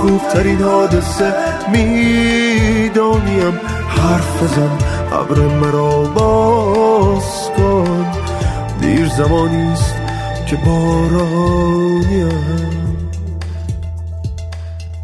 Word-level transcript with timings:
خوبترین 0.00 0.62
حادثه 0.62 1.34
می‌دانیم. 1.72 3.60
حرف 3.88 4.42
بزن 4.42 4.78
ابر 5.12 5.38
مرا 5.38 6.02
باز 6.02 7.50
کن. 7.56 8.06
دیر 8.80 9.08
زمانیست 9.08 9.94
که 10.46 10.56
بارانیم 10.56 12.30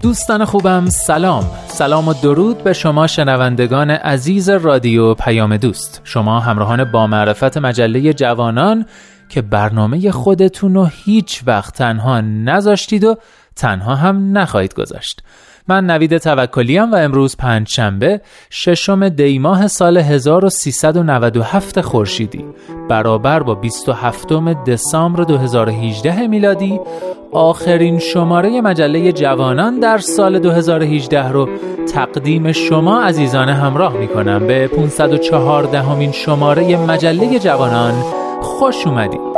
دوستان 0.03 0.45
خوبم 0.45 0.89
سلام. 0.89 1.45
سلام 1.69 2.09
و 2.09 2.15
درود 2.23 2.65
به 2.65 2.73
شما 2.73 3.07
شنوندگان 3.07 3.91
عزیز 3.91 4.49
رادیو 4.49 5.15
پیام 5.15 5.57
دوست. 5.57 6.01
شما 6.05 6.41
همراهان 6.41 6.85
با 6.85 7.07
معرفت 7.07 7.59
مجله 7.59 8.13
جوانان 8.13 8.87
که 9.29 9.43
برنامه 9.43 10.11
خودتون 10.11 10.75
رو 10.75 10.89
هیچ 11.05 11.43
وقت 11.47 11.75
تنها 11.75 12.21
نذاشتید 12.21 13.05
و 13.05 13.17
تنها 13.57 13.95
هم 13.95 14.39
نخواهید 14.39 14.75
گذاشت. 14.75 15.23
من 15.69 15.87
نوید 15.87 16.19
توکلیم 16.19 16.93
و 16.93 16.97
امروز 16.97 17.37
پنج 17.37 17.69
شنبه 17.69 18.21
ششم 18.51 19.09
دیماه 19.09 19.67
سال 19.67 19.99
1397 19.99 21.81
خورشیدی. 21.81 22.45
برابر 22.89 23.43
با 23.43 23.55
27 23.55 24.33
دسامبر 24.67 25.25
2018 25.25 26.27
میلادی 26.27 26.81
آخرین 27.33 27.99
شماره 27.99 28.61
مجله 28.61 29.12
جوانان 29.12 29.81
در 29.81 29.99
سال 29.99 30.38
2018 30.38 31.28
رو 31.28 31.49
تقدیم 31.94 32.53
شما 32.53 33.03
عزیزان 33.03 33.49
همراه 33.49 33.97
می 33.97 34.09
کنم 34.09 34.47
به 34.47 34.69
514 34.69 35.83
همین 35.83 36.12
شماره 36.12 36.77
مجله 36.77 37.38
جوانان 37.38 37.94
خوش 38.43 38.87
اومدید. 38.87 39.36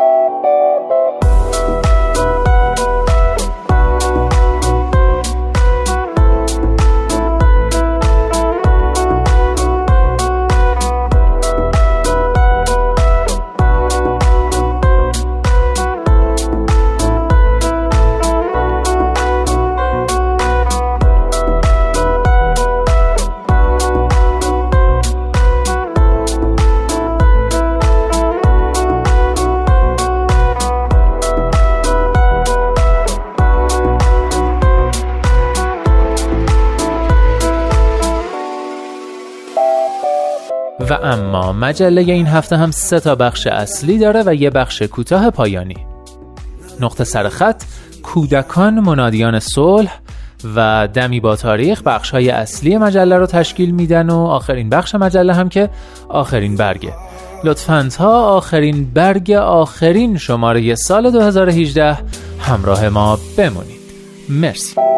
مجله 41.53 42.01
این 42.01 42.27
هفته 42.27 42.57
هم 42.57 42.71
سه 42.71 43.01
تا 43.01 43.15
بخش 43.15 43.47
اصلی 43.47 43.99
داره 43.99 44.23
و 44.27 44.35
یه 44.35 44.51
بخش 44.51 44.83
کوتاه 44.83 45.31
پایانی. 45.31 45.77
نقطه 46.81 47.05
سرخط 47.05 47.63
کودکان 48.03 48.81
منادیان 48.81 49.39
صلح 49.39 50.01
و 50.57 50.89
دمی 50.95 51.21
با 51.21 51.37
تاریخ 51.37 51.83
بخش 51.83 52.11
های 52.11 52.31
اصلی 52.31 52.77
مجله 52.77 53.17
رو 53.17 53.27
تشکیل 53.27 53.71
میدن 53.71 54.11
و 54.11 54.17
آخرین 54.17 54.69
بخش 54.69 54.95
مجله 54.95 55.35
هم 55.35 55.49
که 55.49 55.71
آخرین 56.09 56.57
برگه. 56.57 56.93
لطفا 57.45 57.89
تا 57.97 58.23
آخرین 58.23 58.91
برگ 58.95 59.31
آخرین 59.31 60.17
شماره 60.17 60.75
سال 60.75 61.11
2018 61.11 61.99
همراه 62.41 62.89
ما 62.89 63.19
بمونید. 63.37 63.81
مرسی. 64.29 64.98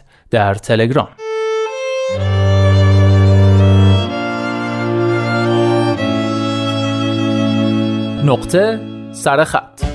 در 0.31 0.53
تلگرام. 0.53 1.09
نقطه 8.25 8.79
سرخط 9.11 9.90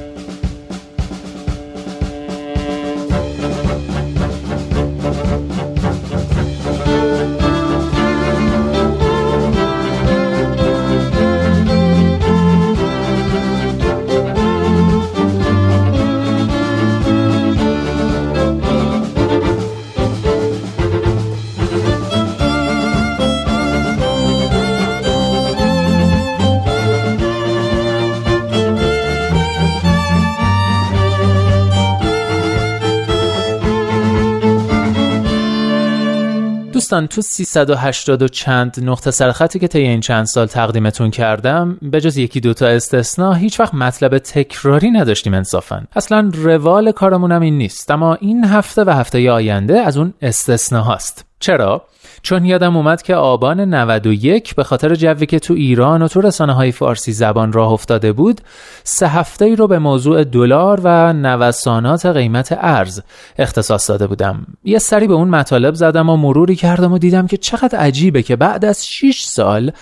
دوستان 36.86 37.06
تو 37.06 37.22
380 37.22 38.22
و 38.22 38.28
چند 38.28 38.76
نقطه 38.82 39.10
سرخطی 39.10 39.58
که 39.58 39.68
طی 39.68 39.78
این 39.78 40.00
چند 40.00 40.24
سال 40.24 40.46
تقدیمتون 40.46 41.10
کردم 41.10 41.78
به 41.82 42.00
جز 42.00 42.16
یکی 42.16 42.40
دوتا 42.40 42.66
استثنا 42.66 43.32
هیچ 43.32 43.60
وقت 43.60 43.74
مطلب 43.74 44.18
تکراری 44.18 44.90
نداشتیم 44.90 45.34
انصافا. 45.34 45.82
اصلا 45.96 46.30
روال 46.34 46.92
کارمونم 46.92 47.42
این 47.42 47.58
نیست 47.58 47.90
اما 47.90 48.14
این 48.14 48.44
هفته 48.44 48.84
و 48.84 48.90
هفته 48.90 49.30
آینده 49.30 49.80
از 49.80 49.96
اون 49.96 50.14
استثنا 50.22 50.82
هاست 50.82 51.24
چرا؟ 51.40 51.82
چون 52.22 52.44
یادم 52.44 52.76
اومد 52.76 53.02
که 53.02 53.14
آبان 53.14 53.74
91 53.74 54.54
به 54.54 54.64
خاطر 54.64 54.94
جوی 54.94 55.26
که 55.26 55.38
تو 55.38 55.54
ایران 55.54 56.02
و 56.02 56.08
تو 56.08 56.20
رسانه 56.20 56.52
های 56.52 56.72
فارسی 56.72 57.12
زبان 57.12 57.52
راه 57.52 57.72
افتاده 57.72 58.12
بود 58.12 58.40
سه 58.84 59.08
هفته 59.08 59.44
ای 59.44 59.56
رو 59.56 59.66
به 59.66 59.78
موضوع 59.78 60.24
دلار 60.24 60.80
و 60.84 61.12
نوسانات 61.12 62.06
قیمت 62.06 62.58
ارز 62.60 63.00
اختصاص 63.38 63.90
داده 63.90 64.06
بودم 64.06 64.46
یه 64.64 64.78
سری 64.78 65.06
به 65.06 65.14
اون 65.14 65.28
مطالب 65.28 65.74
زدم 65.74 66.08
و 66.08 66.16
مروری 66.16 66.56
کردم 66.56 66.92
و 66.92 66.98
دیدم 66.98 67.26
که 67.26 67.36
چقدر 67.36 67.78
عجیبه 67.78 68.22
که 68.22 68.36
بعد 68.36 68.64
از 68.64 68.86
6 68.86 69.22
سال 69.22 69.72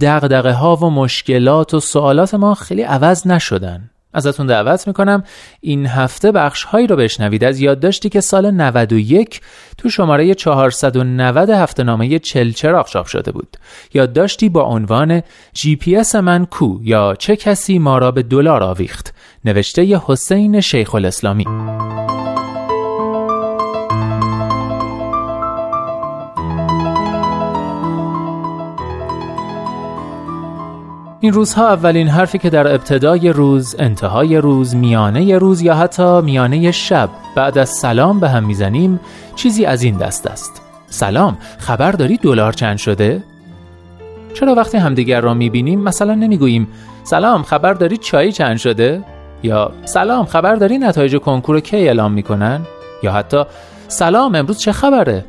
دغدغه 0.00 0.52
ها 0.52 0.76
و 0.76 0.90
مشکلات 0.90 1.74
و 1.74 1.80
سوالات 1.80 2.34
ما 2.34 2.54
خیلی 2.54 2.82
عوض 2.82 3.26
نشدن 3.26 3.91
ازتون 4.14 4.46
دعوت 4.46 4.86
می‌کنم. 4.86 5.24
این 5.60 5.86
هفته 5.86 6.32
بخش 6.32 6.64
هایی 6.64 6.86
رو 6.86 6.96
بشنوید. 6.96 7.44
از 7.44 7.60
یادداشتی 7.60 8.08
که 8.08 8.20
سال 8.20 8.50
91 8.50 9.40
تو 9.78 9.90
شماره 9.90 10.34
490 10.34 11.50
هفته 11.50 11.82
نامه 11.82 12.18
چلچراغ 12.18 12.88
چاپ 12.88 13.06
شده 13.06 13.32
بود. 13.32 13.56
یادداشتی 13.94 14.48
با 14.48 14.62
عنوان 14.62 15.22
جی 15.52 15.76
پی 15.76 15.96
اس 15.96 16.14
من 16.14 16.46
کو 16.46 16.78
یا 16.82 17.14
چه 17.18 17.36
کسی 17.36 17.78
ما 17.78 17.98
را 17.98 18.10
به 18.10 18.22
دلار 18.22 18.62
آویخت. 18.62 19.14
نوشته 19.44 20.00
حسین 20.06 20.60
شیخ 20.60 20.94
الاسلامی 20.94 21.44
این 31.24 31.32
روزها 31.32 31.68
اولین 31.68 32.08
حرفی 32.08 32.38
که 32.38 32.50
در 32.50 32.74
ابتدای 32.74 33.28
روز، 33.28 33.76
انتهای 33.78 34.36
روز، 34.36 34.76
میانه 34.76 35.38
روز 35.38 35.62
یا 35.62 35.74
حتی 35.74 36.20
میانه 36.20 36.70
شب 36.70 37.08
بعد 37.36 37.58
از 37.58 37.68
سلام 37.68 38.20
به 38.20 38.28
هم 38.28 38.44
می‌زنیم 38.44 39.00
چیزی 39.36 39.64
از 39.64 39.82
این 39.82 39.96
دست 39.96 40.26
است. 40.26 40.62
سلام، 40.86 41.38
خبر 41.58 41.92
داری 41.92 42.16
دلار 42.16 42.52
چند 42.52 42.76
شده؟ 42.76 43.22
چرا 44.34 44.54
وقتی 44.54 44.78
همدیگر 44.78 45.20
را 45.20 45.34
می‌بینیم 45.34 45.80
مثلا 45.80 46.14
نمی‌گوییم 46.14 46.68
سلام 47.04 47.42
خبر 47.42 47.74
داری 47.74 47.96
چای 47.96 48.32
چند 48.32 48.56
شده؟ 48.56 49.04
یا 49.42 49.72
سلام 49.84 50.24
خبر 50.26 50.54
داری 50.54 50.78
نتایج 50.78 51.16
کنکور 51.16 51.60
کی 51.60 51.76
اعلام 51.76 52.12
می‌کنن؟ 52.12 52.60
یا 53.02 53.12
حتی 53.12 53.44
سلام 53.88 54.34
امروز 54.34 54.58
چه 54.58 54.72
خبره؟ 54.72 55.24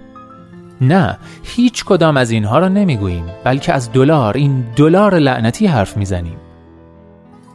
نه 0.82 1.18
هیچ 1.44 1.86
کدام 1.86 2.18
از 2.18 2.32
اینها 2.32 2.60
را 2.60 2.68
نمی‌گوییم 2.68 3.26
بلکه 3.44 3.74
از 3.74 3.92
دلار 3.92 4.38
این 4.38 4.66
دلار 4.76 5.16
لعنتی 5.20 5.68
حرف 5.68 5.98
می‌زنیم. 5.98 6.38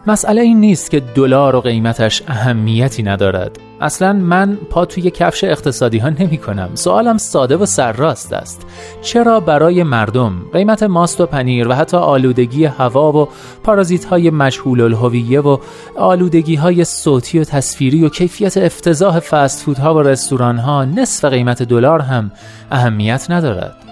مسئله 0.08 0.40
این 0.40 0.60
نیست 0.60 0.90
که 0.90 1.00
دلار 1.00 1.56
و 1.56 1.60
قیمتش 1.60 2.22
اهمیتی 2.28 3.02
ندارد. 3.02 3.58
اصلا 3.80 4.12
من 4.12 4.58
پا 4.70 4.84
توی 4.84 5.10
کفش 5.10 5.44
اقتصادی 5.44 5.98
ها 5.98 6.08
نمی 6.08 6.38
کنم 6.38 6.70
سوالم 6.74 7.18
ساده 7.18 7.56
و 7.56 7.66
سرراست 7.66 8.32
است. 8.32 8.66
چرا 9.02 9.40
برای 9.40 9.82
مردم 9.82 10.32
قیمت 10.52 10.82
ماست 10.82 11.20
و 11.20 11.26
پنیر 11.26 11.68
و 11.68 11.72
حتی 11.72 11.96
آلودگی 11.96 12.64
هوا 12.64 13.12
و 13.12 13.28
پارازیت 13.64 14.04
های 14.04 14.30
مجهول 14.30 14.80
الهویه 14.80 15.40
و 15.40 15.58
آلودگی 15.96 16.54
های 16.54 16.84
صوتی 16.84 17.38
و 17.38 17.44
تصویری 17.44 18.04
و 18.04 18.08
کیفیت 18.08 18.56
افتضاح 18.56 19.20
فست 19.20 19.68
ها 19.68 19.94
و 19.94 20.02
رستوران 20.02 20.58
ها 20.58 20.84
نصف 20.84 21.24
قیمت 21.24 21.62
دلار 21.62 22.00
هم 22.00 22.30
اهمیت 22.70 23.26
ندارد؟ 23.30 23.87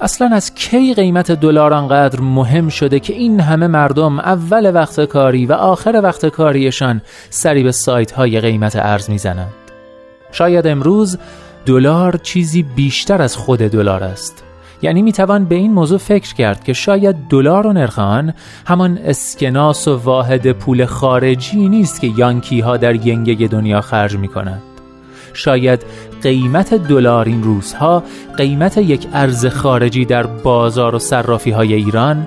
اصلا 0.00 0.30
از 0.32 0.54
کی 0.54 0.94
قیمت 0.94 1.32
دلار 1.32 1.74
آنقدر 1.74 2.20
مهم 2.20 2.68
شده 2.68 3.00
که 3.00 3.12
این 3.12 3.40
همه 3.40 3.66
مردم 3.66 4.18
اول 4.18 4.74
وقت 4.74 5.04
کاری 5.04 5.46
و 5.46 5.52
آخر 5.52 6.00
وقت 6.02 6.26
کاریشان 6.26 7.00
سری 7.30 7.62
به 7.62 7.72
سایت 7.72 8.12
های 8.12 8.40
قیمت 8.40 8.76
ارز 8.76 9.10
می‌زنند 9.10 9.52
شاید 10.32 10.66
امروز 10.66 11.18
دلار 11.66 12.16
چیزی 12.22 12.62
بیشتر 12.62 13.22
از 13.22 13.36
خود 13.36 13.58
دلار 13.58 14.04
است 14.04 14.44
یعنی 14.82 15.02
می‌توان 15.02 15.44
به 15.44 15.54
این 15.54 15.72
موضوع 15.72 15.98
فکر 15.98 16.34
کرد 16.34 16.64
که 16.64 16.72
شاید 16.72 17.16
دلار 17.28 17.66
و 17.66 17.72
نرخ 17.72 17.98
همان 18.66 18.98
اسکناس 19.04 19.88
و 19.88 19.96
واحد 19.96 20.52
پول 20.52 20.84
خارجی 20.84 21.68
نیست 21.68 22.00
که 22.00 22.06
یانکی 22.16 22.60
ها 22.60 22.76
در 22.76 23.06
ینگه 23.06 23.46
دنیا 23.46 23.80
خرج 23.80 24.16
می 24.16 24.28
کنند. 24.28 24.62
شاید 25.36 25.82
قیمت 26.26 26.74
دلار 26.74 27.26
این 27.26 27.42
روزها 27.42 28.02
قیمت 28.36 28.78
یک 28.78 29.06
ارز 29.12 29.46
خارجی 29.46 30.04
در 30.04 30.26
بازار 30.26 30.94
و 30.94 30.98
صرافی 30.98 31.50
های 31.50 31.74
ایران 31.74 32.26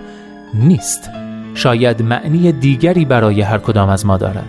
نیست. 0.53 1.09
شاید 1.53 2.01
معنی 2.01 2.51
دیگری 2.51 3.05
برای 3.05 3.41
هر 3.41 3.57
کدام 3.57 3.89
از 3.89 4.05
ما 4.05 4.17
دارد. 4.17 4.45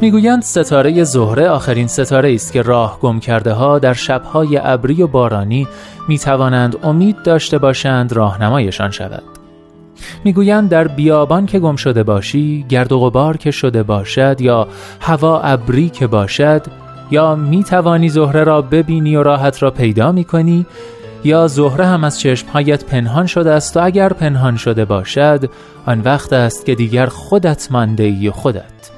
می‌گویند 0.00 0.42
ستاره 0.42 1.04
زهره 1.04 1.48
آخرین 1.48 1.86
ستاره 1.86 2.34
است 2.34 2.52
که 2.52 2.62
راه 2.62 2.98
گم 3.00 3.20
کرده 3.20 3.52
ها 3.52 3.78
در 3.78 3.94
شبهای 3.94 4.60
ابری 4.62 5.02
و 5.02 5.06
بارانی 5.06 5.68
می 6.08 6.18
توانند 6.18 6.76
امید 6.82 7.22
داشته 7.22 7.58
باشند 7.58 8.12
راهنمایشان 8.12 8.90
شود. 8.90 9.41
می‌گویند 10.24 10.68
در 10.68 10.88
بیابان 10.88 11.46
که 11.46 11.58
گم 11.58 11.76
شده 11.76 12.02
باشی 12.02 12.64
گرد 12.68 12.92
و 12.92 13.00
غبار 13.00 13.36
که 13.36 13.50
شده 13.50 13.82
باشد 13.82 14.40
یا 14.40 14.68
هوا 15.00 15.40
ابری 15.40 15.88
که 15.88 16.06
باشد 16.06 16.62
یا 17.10 17.34
می 17.34 17.64
توانی 17.64 18.08
زهره 18.08 18.44
را 18.44 18.62
ببینی 18.62 19.16
و 19.16 19.22
راحت 19.22 19.62
را 19.62 19.70
پیدا 19.70 20.12
می 20.12 20.24
کنی 20.24 20.66
یا 21.24 21.46
زهره 21.46 21.86
هم 21.86 22.04
از 22.04 22.20
چشمهایت 22.20 22.84
پنهان 22.84 23.26
شده 23.26 23.50
است 23.50 23.76
و 23.76 23.80
اگر 23.84 24.12
پنهان 24.12 24.56
شده 24.56 24.84
باشد 24.84 25.50
آن 25.86 26.00
وقت 26.00 26.32
است 26.32 26.66
که 26.66 26.74
دیگر 26.74 27.06
خودت 27.06 27.68
مانده 27.70 28.02
ای 28.02 28.30
خودت. 28.30 28.92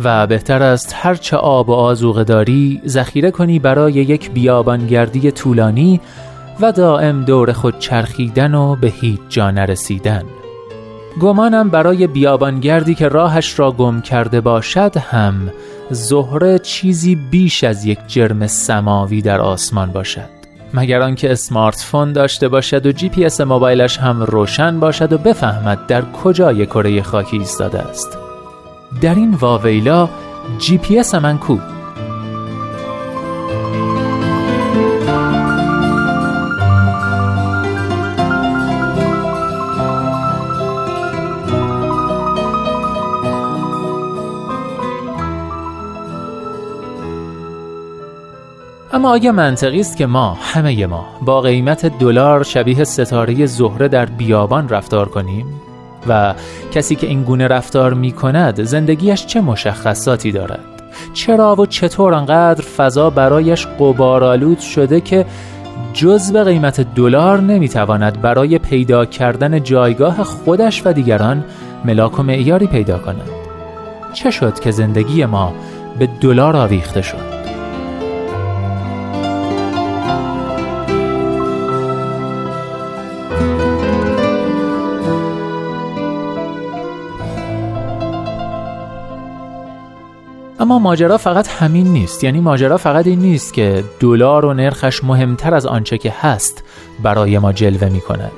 و 0.00 0.26
بهتر 0.26 0.62
است 0.62 0.94
هرچه 0.96 1.36
آب 1.36 1.68
و 1.68 1.72
آذوقه 1.72 2.24
داری 2.24 2.82
ذخیره 2.86 3.30
کنی 3.30 3.58
برای 3.58 3.92
یک 3.92 4.30
بیابانگردی 4.30 5.30
طولانی 5.30 6.00
و 6.60 6.72
دائم 6.72 7.24
دور 7.24 7.52
خود 7.52 7.78
چرخیدن 7.78 8.54
و 8.54 8.76
به 8.76 8.88
هیچ 8.88 9.20
جا 9.28 9.50
نرسیدن. 9.50 10.22
گمانم 11.20 11.68
برای 11.68 12.06
بیابانگردی 12.06 12.94
که 12.94 13.08
راهش 13.08 13.58
را 13.58 13.72
گم 13.72 14.00
کرده 14.00 14.40
باشد 14.40 14.96
هم 14.96 15.52
زهره 15.90 16.58
چیزی 16.58 17.14
بیش 17.16 17.64
از 17.64 17.84
یک 17.84 17.98
جرم 18.06 18.46
سماوی 18.46 19.22
در 19.22 19.40
آسمان 19.40 19.92
باشد. 19.92 20.42
مگر 20.74 21.02
آنکه 21.02 21.32
smartphone 21.32 22.12
داشته 22.12 22.48
باشد 22.48 22.86
و 22.86 22.92
جی 22.92 23.08
پی 23.08 23.24
اس 23.24 23.40
موبایلش 23.40 23.98
هم 23.98 24.22
روشن 24.22 24.80
باشد 24.80 25.12
و 25.12 25.18
بفهمد 25.18 25.86
در 25.86 26.02
کجای 26.02 26.66
کره 26.66 27.02
خاکی 27.02 27.38
ایستاده 27.38 27.78
است. 27.78 28.18
در 29.00 29.14
این 29.14 29.34
واویلا 29.34 30.08
جی 30.58 30.78
پی 30.78 30.98
اس 30.98 31.14
من 31.14 31.38
کو؟ 31.38 31.56
اما 48.94 49.10
آیا 49.10 49.32
منطقی 49.32 49.80
است 49.80 49.96
که 49.96 50.06
ما 50.06 50.38
همه 50.40 50.86
ما 50.86 51.04
با 51.22 51.40
قیمت 51.40 51.98
دلار 51.98 52.42
شبیه 52.42 52.84
ستاره 52.84 53.46
زهره 53.46 53.88
در 53.88 54.06
بیابان 54.06 54.68
رفتار 54.68 55.08
کنیم؟ 55.08 55.46
و 56.08 56.34
کسی 56.72 56.96
که 56.96 57.06
این 57.06 57.22
گونه 57.22 57.48
رفتار 57.48 57.94
می 57.94 58.12
کند 58.12 58.62
زندگیش 58.62 59.26
چه 59.26 59.40
مشخصاتی 59.40 60.32
دارد؟ 60.32 60.60
چرا 61.14 61.56
و 61.56 61.66
چطور 61.66 62.14
انقدر 62.14 62.64
فضا 62.64 63.10
برایش 63.10 63.66
قبارالود 63.66 64.58
شده 64.58 65.00
که 65.00 65.26
جز 65.92 66.36
قیمت 66.36 66.94
دلار 66.94 67.40
نمی‌تواند 67.40 68.20
برای 68.20 68.58
پیدا 68.58 69.04
کردن 69.04 69.62
جایگاه 69.62 70.22
خودش 70.22 70.82
و 70.86 70.92
دیگران 70.92 71.44
ملاک 71.84 72.18
و 72.18 72.22
معیاری 72.22 72.66
پیدا 72.66 72.98
کند؟ 72.98 73.30
چه 74.12 74.30
شد 74.30 74.60
که 74.60 74.70
زندگی 74.70 75.24
ما 75.24 75.54
به 75.98 76.08
دلار 76.20 76.56
آویخته 76.56 77.02
شد؟ 77.02 77.31
اما 90.62 90.78
ماجرا 90.78 91.18
فقط 91.18 91.48
همین 91.48 91.86
نیست. 91.86 92.24
یعنی 92.24 92.40
ماجرا 92.40 92.76
فقط 92.76 93.06
این 93.06 93.18
نیست 93.18 93.54
که 93.54 93.84
دلار 94.00 94.44
و 94.44 94.54
نرخش 94.54 95.04
مهمتر 95.04 95.54
از 95.54 95.66
آنچه 95.66 95.98
که 95.98 96.14
هست 96.20 96.64
برای 97.02 97.38
ما 97.38 97.52
جلوه 97.52 97.88
می 97.88 98.00
کند 98.00 98.32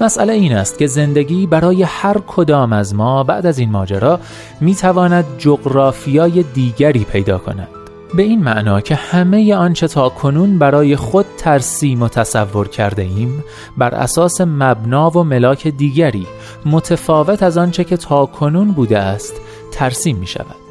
مسئله 0.00 0.32
این 0.32 0.56
است 0.56 0.78
که 0.78 0.86
زندگی 0.86 1.46
برای 1.46 1.82
هر 1.82 2.16
کدام 2.26 2.72
از 2.72 2.94
ما 2.94 3.24
بعد 3.24 3.46
از 3.46 3.58
این 3.58 3.70
ماجرا 3.70 4.20
می‌تواند 4.60 5.24
جغرافیای 5.38 6.42
دیگری 6.42 7.04
پیدا 7.04 7.38
کند. 7.38 7.68
به 8.14 8.22
این 8.22 8.42
معنا 8.42 8.80
که 8.80 8.94
همه 8.94 9.54
آنچه 9.54 9.88
تا 9.88 10.08
کنون 10.08 10.58
برای 10.58 10.96
خود 10.96 11.26
ترسیم 11.38 12.02
و 12.02 12.08
تصور 12.08 12.68
کرده 12.68 13.02
ایم 13.02 13.44
بر 13.78 13.94
اساس 13.94 14.40
مبنا 14.40 15.10
و 15.10 15.24
ملاک 15.24 15.68
دیگری 15.68 16.26
متفاوت 16.66 17.42
از 17.42 17.58
آنچه 17.58 17.84
که 17.84 17.96
تا 17.96 18.26
کنون 18.26 18.72
بوده 18.72 18.98
است 18.98 19.34
ترسیم 19.72 20.16
می 20.16 20.26
شود 20.26 20.63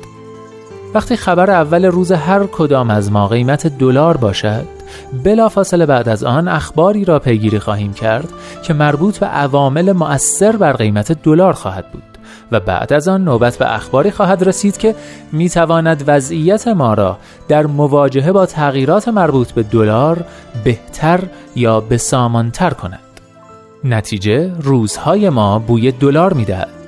وقتی 0.94 1.16
خبر 1.16 1.52
اول 1.52 1.86
روز 1.86 2.12
هر 2.12 2.44
کدام 2.44 2.90
از 2.90 3.12
ما 3.12 3.28
قیمت 3.28 3.68
دلار 3.68 4.18
باشد 4.18 4.66
بلافاصله 5.24 5.86
بعد 5.86 6.10
از 6.10 6.24
آن 6.24 6.48
اخباری 6.48 7.06
را 7.06 7.20
پیگیری 7.20 7.60
خواهیم 7.60 7.94
کرد 7.94 8.30
که 8.64 8.74
مربوط 8.74 9.18
به 9.18 9.26
عوامل 9.26 9.92
مؤثر 9.92 10.56
بر 10.56 10.74
قیمت 10.74 11.12
دلار 11.24 11.54
خواهد 11.54 11.92
بود 11.92 12.04
و 12.52 12.60
بعد 12.60 12.94
از 12.94 13.08
آن 13.08 13.24
نوبت 13.24 13.58
به 13.58 13.76
اخباری 13.76 14.12
خواهد 14.12 14.44
رسید 14.44 14.78
که 14.78 14.96
می 15.32 15.50
تواند 15.50 16.04
وضعیت 16.08 16.68
ما 16.68 16.94
را 16.94 17.18
در 17.48 17.66
مواجهه 17.66 18.32
با 18.32 18.46
تغییرات 18.46 19.08
مربوط 19.08 19.52
به 19.52 19.64
دلار 19.64 20.26
بهتر 20.64 21.20
یا 21.56 21.80
بسامانتر 21.80 22.70
کند. 22.70 23.00
نتیجه 23.84 24.52
روزهای 24.62 25.30
ما 25.30 25.60
بوی 25.60 25.92
دلار 25.92 26.34
می 26.34 26.46
دهد 26.46 26.83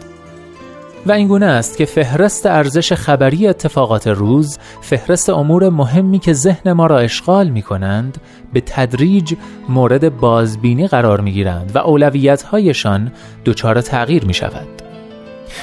و 1.06 1.12
این 1.12 1.28
گونه 1.28 1.46
است 1.46 1.78
که 1.78 1.86
فهرست 1.86 2.46
ارزش 2.46 2.94
خبری 2.94 3.48
اتفاقات 3.48 4.08
روز 4.08 4.58
فهرست 4.82 5.30
امور 5.30 5.70
مهمی 5.70 6.20
که 6.20 6.34
ذهن 6.34 6.74
ما 6.74 6.88
را 6.88 7.00
اشغال 7.00 7.50
می 7.50 7.62
کنند 7.62 8.18
به 8.54 8.62
تدریج 8.62 9.34
مورد 9.70 10.18
بازبینی 10.18 10.88
قرار 10.88 11.22
می 11.22 11.32
گیرند 11.32 11.72
و 11.76 11.78
اولویت 11.78 12.44
هایشان 12.44 13.12
دچار 13.46 13.82
تغییر 13.82 14.26
می 14.26 14.34
شود 14.34 14.68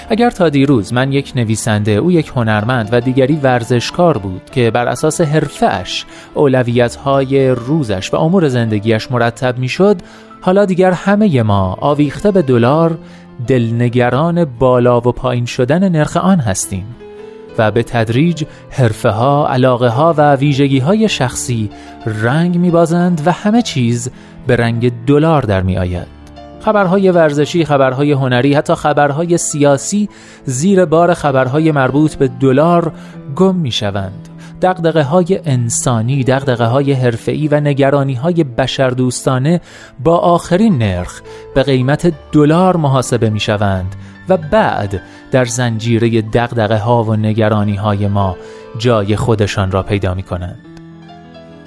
اگر 0.08 0.30
تا 0.30 0.48
دیروز 0.48 0.92
من 0.92 1.12
یک 1.12 1.32
نویسنده 1.36 1.90
او 1.90 2.12
یک 2.12 2.32
هنرمند 2.36 2.88
و 2.92 3.00
دیگری 3.00 3.36
ورزشکار 3.36 4.18
بود 4.18 4.50
که 4.52 4.70
بر 4.70 4.86
اساس 4.86 5.20
حرفهاش 5.20 6.04
اولویت 6.34 6.96
های 6.96 7.48
روزش 7.48 8.14
و 8.14 8.16
امور 8.16 8.48
زندگیش 8.48 9.10
مرتب 9.10 9.58
می 9.58 9.68
شد 9.68 9.96
حالا 10.40 10.64
دیگر 10.64 10.90
همه 10.90 11.42
ما 11.42 11.78
آویخته 11.80 12.30
به 12.30 12.42
دلار 12.42 12.98
دلنگران 13.46 14.44
بالا 14.44 14.98
و 14.98 15.12
پایین 15.12 15.44
شدن 15.44 15.88
نرخ 15.88 16.16
آن 16.16 16.40
هستیم 16.40 16.84
و 17.58 17.70
به 17.70 17.82
تدریج 17.82 18.44
حرفه 18.70 19.10
ها، 19.10 19.48
علاقه 19.48 19.88
ها 19.88 20.14
و 20.16 20.36
ویژگی 20.36 20.78
های 20.78 21.08
شخصی 21.08 21.70
رنگ 22.06 22.58
می 22.58 22.70
بازند 22.70 23.22
و 23.26 23.32
همه 23.32 23.62
چیز 23.62 24.10
به 24.46 24.56
رنگ 24.56 25.04
دلار 25.06 25.42
در 25.42 25.62
می 25.62 25.78
آید. 25.78 26.22
خبرهای 26.60 27.10
ورزشی، 27.10 27.64
خبرهای 27.64 28.12
هنری، 28.12 28.54
حتی 28.54 28.74
خبرهای 28.74 29.38
سیاسی 29.38 30.08
زیر 30.44 30.84
بار 30.84 31.14
خبرهای 31.14 31.72
مربوط 31.72 32.14
به 32.14 32.28
دلار 32.28 32.92
گم 33.36 33.54
می 33.54 33.70
شوند. 33.70 34.31
دقدقه 34.62 35.02
های 35.02 35.40
انسانی، 35.44 36.24
دقدقه 36.24 36.64
های 36.64 36.92
حرفه‌ای 36.92 37.48
و 37.48 37.60
نگرانی 37.60 38.14
های 38.14 38.44
بشردوستانه 38.44 39.60
با 40.04 40.18
آخرین 40.18 40.78
نرخ 40.78 41.20
به 41.54 41.62
قیمت 41.62 42.12
دلار 42.32 42.76
محاسبه 42.76 43.30
می 43.30 43.40
شوند 43.40 43.94
و 44.28 44.36
بعد 44.36 45.00
در 45.30 45.44
زنجیره 45.44 46.22
دقدقه 46.22 46.78
ها 46.78 47.04
و 47.04 47.16
نگرانی 47.16 47.74
های 47.74 48.06
ما 48.08 48.36
جای 48.78 49.16
خودشان 49.16 49.70
را 49.70 49.82
پیدا 49.82 50.14
می 50.14 50.22
کنند. 50.22 50.58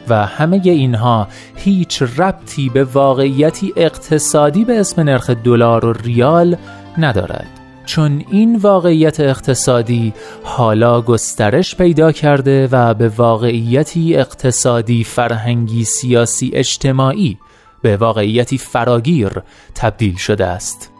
و 0.10 0.26
همه 0.26 0.62
اینها 0.64 1.28
هیچ 1.56 2.02
ربطی 2.02 2.70
به 2.70 2.84
واقعیتی 2.84 3.74
اقتصادی 3.76 4.66
به 4.66 4.80
اسم 4.80 5.02
نرخ 5.02 5.30
دلار 5.30 5.86
و 5.86 5.94
ریال 5.94 6.58
ندارد. 6.98 7.65
چون 7.86 8.24
این 8.32 8.56
واقعیت 8.56 9.20
اقتصادی 9.20 10.14
حالا 10.44 11.02
گسترش 11.02 11.76
پیدا 11.76 12.12
کرده 12.12 12.68
و 12.72 12.94
به 12.94 13.10
واقعیتی 13.10 14.16
اقتصادی 14.16 15.04
فرهنگی 15.04 15.84
سیاسی 15.84 16.52
اجتماعی 16.54 17.38
به 17.82 17.98
واقعیتی 17.98 18.58
فراگیر 18.58 19.32
تبدیل 19.76 20.16
شده 20.16 20.46
است. 20.46 20.92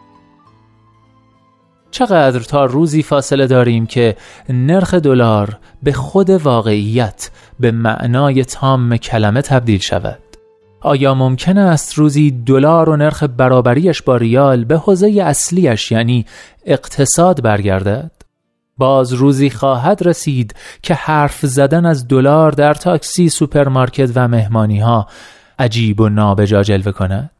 چقدر 1.90 2.40
تا 2.40 2.64
روزی 2.64 3.02
فاصله 3.02 3.46
داریم 3.46 3.86
که 3.86 4.16
نرخ 4.48 4.94
دلار 4.94 5.58
به 5.82 5.92
خود 5.92 6.30
واقعیت 6.30 7.30
به 7.60 7.70
معنای 7.70 8.44
تام 8.44 8.96
کلمه 8.96 9.42
تبدیل 9.42 9.80
شود؟ 9.80 10.25
آیا 10.86 11.14
ممکن 11.14 11.58
است 11.58 11.94
روزی 11.94 12.30
دلار 12.30 12.88
و 12.88 12.96
نرخ 12.96 13.24
برابریش 13.36 14.02
با 14.02 14.16
ریال 14.16 14.64
به 14.64 14.78
حوزه 14.78 15.22
اصلیش 15.22 15.92
یعنی 15.92 16.26
اقتصاد 16.66 17.42
برگردد؟ 17.42 18.10
باز 18.76 19.12
روزی 19.12 19.50
خواهد 19.50 20.06
رسید 20.06 20.54
که 20.82 20.94
حرف 20.94 21.46
زدن 21.46 21.86
از 21.86 22.08
دلار 22.08 22.52
در 22.52 22.74
تاکسی، 22.74 23.28
سوپرمارکت 23.28 24.10
و 24.14 24.28
مهمانی 24.28 24.80
ها 24.80 25.06
عجیب 25.58 26.00
و 26.00 26.08
نابجا 26.08 26.62
جلوه 26.62 26.92
کند؟ 26.92 27.30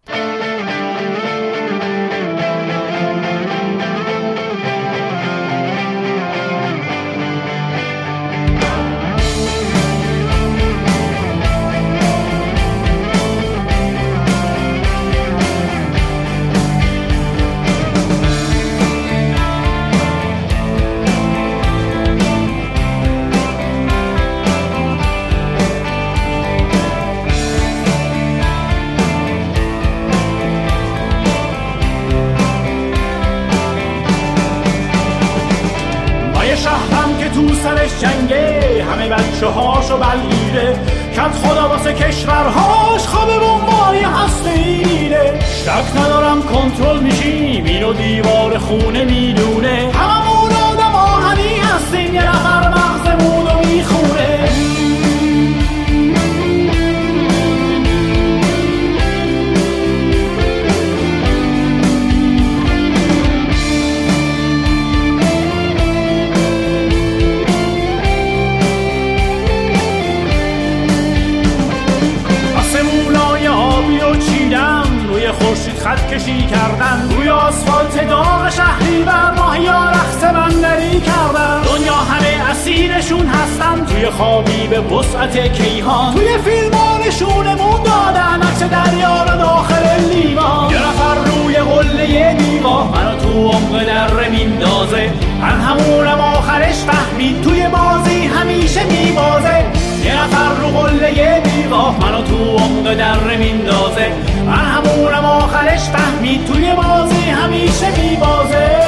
خوابی 84.17 84.67
به 84.67 84.81
وسعت 84.81 85.53
کیهان. 85.53 86.15
توی 86.15 86.39
فیلمانشونمون 86.39 87.83
دادن 87.83 88.43
عکس 88.43 88.63
دریا 88.63 89.23
رو 89.23 89.39
داخل 89.39 89.85
لیوان. 90.11 90.71
یه 90.71 90.79
نفر 90.79 91.15
روی 91.31 91.55
قله 91.55 92.35
دیوار 92.35 92.85
منو 92.85 93.19
تو 93.19 93.49
عمق 93.49 93.85
در 93.85 94.29
میندازه. 94.29 95.11
من 95.41 95.61
همونم 95.61 96.21
آخرش 96.21 96.75
فهمید 96.75 97.41
توی 97.41 97.69
بازی 97.69 98.27
همیشه 98.27 98.85
میبازه. 98.85 99.65
یه 100.05 100.23
نفر 100.23 100.55
رو 100.61 100.69
قله 100.69 101.41
دیوار 101.41 101.95
منو 102.01 102.23
تو 102.23 102.57
عمق 102.57 102.95
در 102.95 103.37
میندازه. 103.37 104.13
من 104.47 104.53
همونم 104.53 105.25
آخرش 105.25 105.81
فهمید 105.81 106.47
توی 106.47 106.73
بازی 106.73 107.31
همیشه 107.31 108.03
میبازه. 108.03 108.86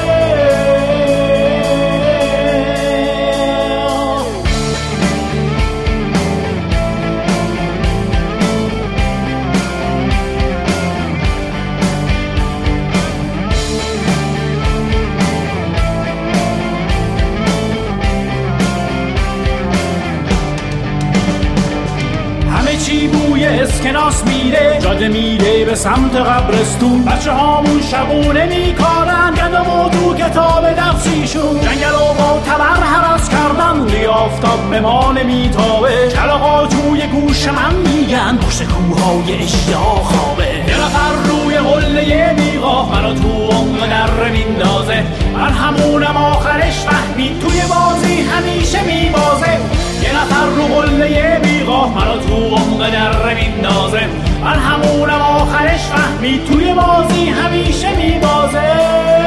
اسکناس 23.79 24.25
میره 24.27 24.79
جاده 24.83 25.09
میره 25.09 25.65
به 25.65 25.75
سمت 25.75 26.17
قبرستون. 26.17 27.05
بچه 27.05 27.33
هامون 27.33 27.83
شبونه 27.83 28.47
میکارن 28.47 29.35
گندم 29.37 29.89
تو 29.89 30.15
کتاب 30.15 30.75
درسیشون 30.75 31.61
جنگل 31.61 31.95
و 31.95 32.15
با 32.15 32.41
تبر 32.47 32.83
حرس 32.83 33.29
کردن 33.29 33.79
روی 33.79 34.07
آفتاب 34.07 34.71
به 34.71 34.81
ما 34.81 35.13
نمیتابه 35.13 36.09
کلاقا 36.09 36.67
توی 36.67 37.07
گوش 37.07 37.49
من 37.49 37.75
میگن 37.75 38.37
پشت 38.37 38.63
کوههای 38.63 39.43
اشتها 39.43 39.95
خوابه. 39.95 40.55
یه 40.69 40.85
نفر 40.85 41.29
روی 41.29 41.59
قله 41.59 42.33
میقا 42.33 42.85
منو 42.85 43.15
تو 43.15 43.57
عمق 43.57 43.91
در 43.91 44.31
میندازه. 44.31 45.05
من 45.35 45.53
همونم 45.53 46.17
آخرش 46.17 46.75
فهمید 46.75 47.41
توی 47.41 47.61
بازی 47.61 48.23
همیشه 48.23 48.83
میبازه. 48.85 49.78
نفر 50.19 50.47
رو 50.47 50.63
قله 50.63 51.41
بیقاه 51.43 51.95
منو 51.95 52.19
تو 52.21 52.57
عمق 52.57 52.91
در 52.91 53.35
میندازه 53.35 54.01
من 54.45 54.59
همونم 54.59 55.21
آخرش 55.21 55.81
فهمید 55.81 56.45
توی 56.45 56.75
بازی 56.75 57.29
همیشه 57.29 57.97
میبازه. 57.97 59.18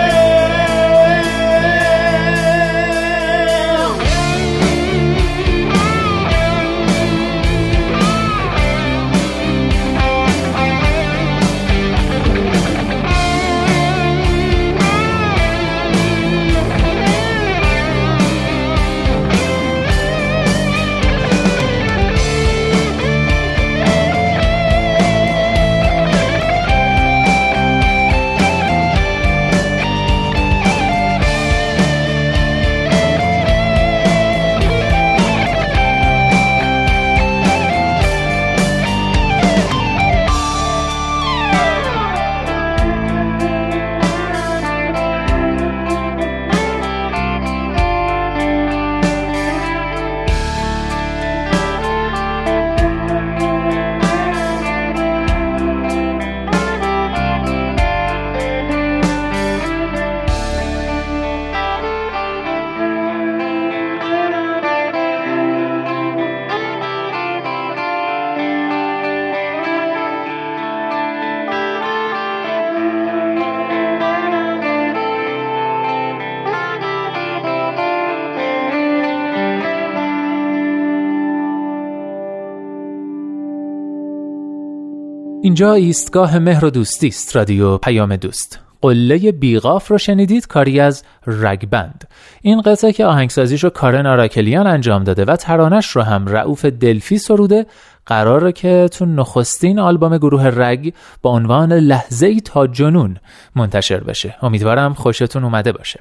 اینجا 85.43 85.73
ایستگاه 85.73 86.39
مهر 86.39 86.65
و 86.65 86.69
دوستی 86.69 87.07
است 87.07 87.35
رادیو 87.35 87.77
پیام 87.77 88.15
دوست. 88.15 88.59
قله 88.81 89.31
بیغاف 89.31 89.87
رو 89.87 89.97
شنیدید 89.97 90.47
کاری 90.47 90.79
از 90.79 91.03
رگبند. 91.27 92.07
این 92.41 92.61
قطعه 92.61 92.93
که 92.93 93.05
آهنگسازیش 93.05 93.63
رو 93.63 93.69
کارن 93.69 94.05
آراکلیان 94.05 94.67
انجام 94.67 95.03
داده 95.03 95.25
و 95.25 95.35
ترانش 95.35 95.87
رو 95.87 96.01
هم 96.01 96.27
رعوف 96.27 96.65
دلفی 96.65 97.17
سروده 97.17 97.65
قراره 98.05 98.51
که 98.51 98.89
تو 98.91 99.05
نخستین 99.05 99.79
آلبوم 99.79 100.17
گروه 100.17 100.47
رگ 100.47 100.93
با 101.21 101.29
عنوان 101.29 101.73
لحظه 101.73 102.27
ای 102.27 102.41
تا 102.41 102.67
جنون 102.67 103.17
منتشر 103.55 103.99
بشه. 103.99 104.35
امیدوارم 104.41 104.93
خوشتون 104.93 105.43
اومده 105.43 105.71
باشه. 105.71 105.99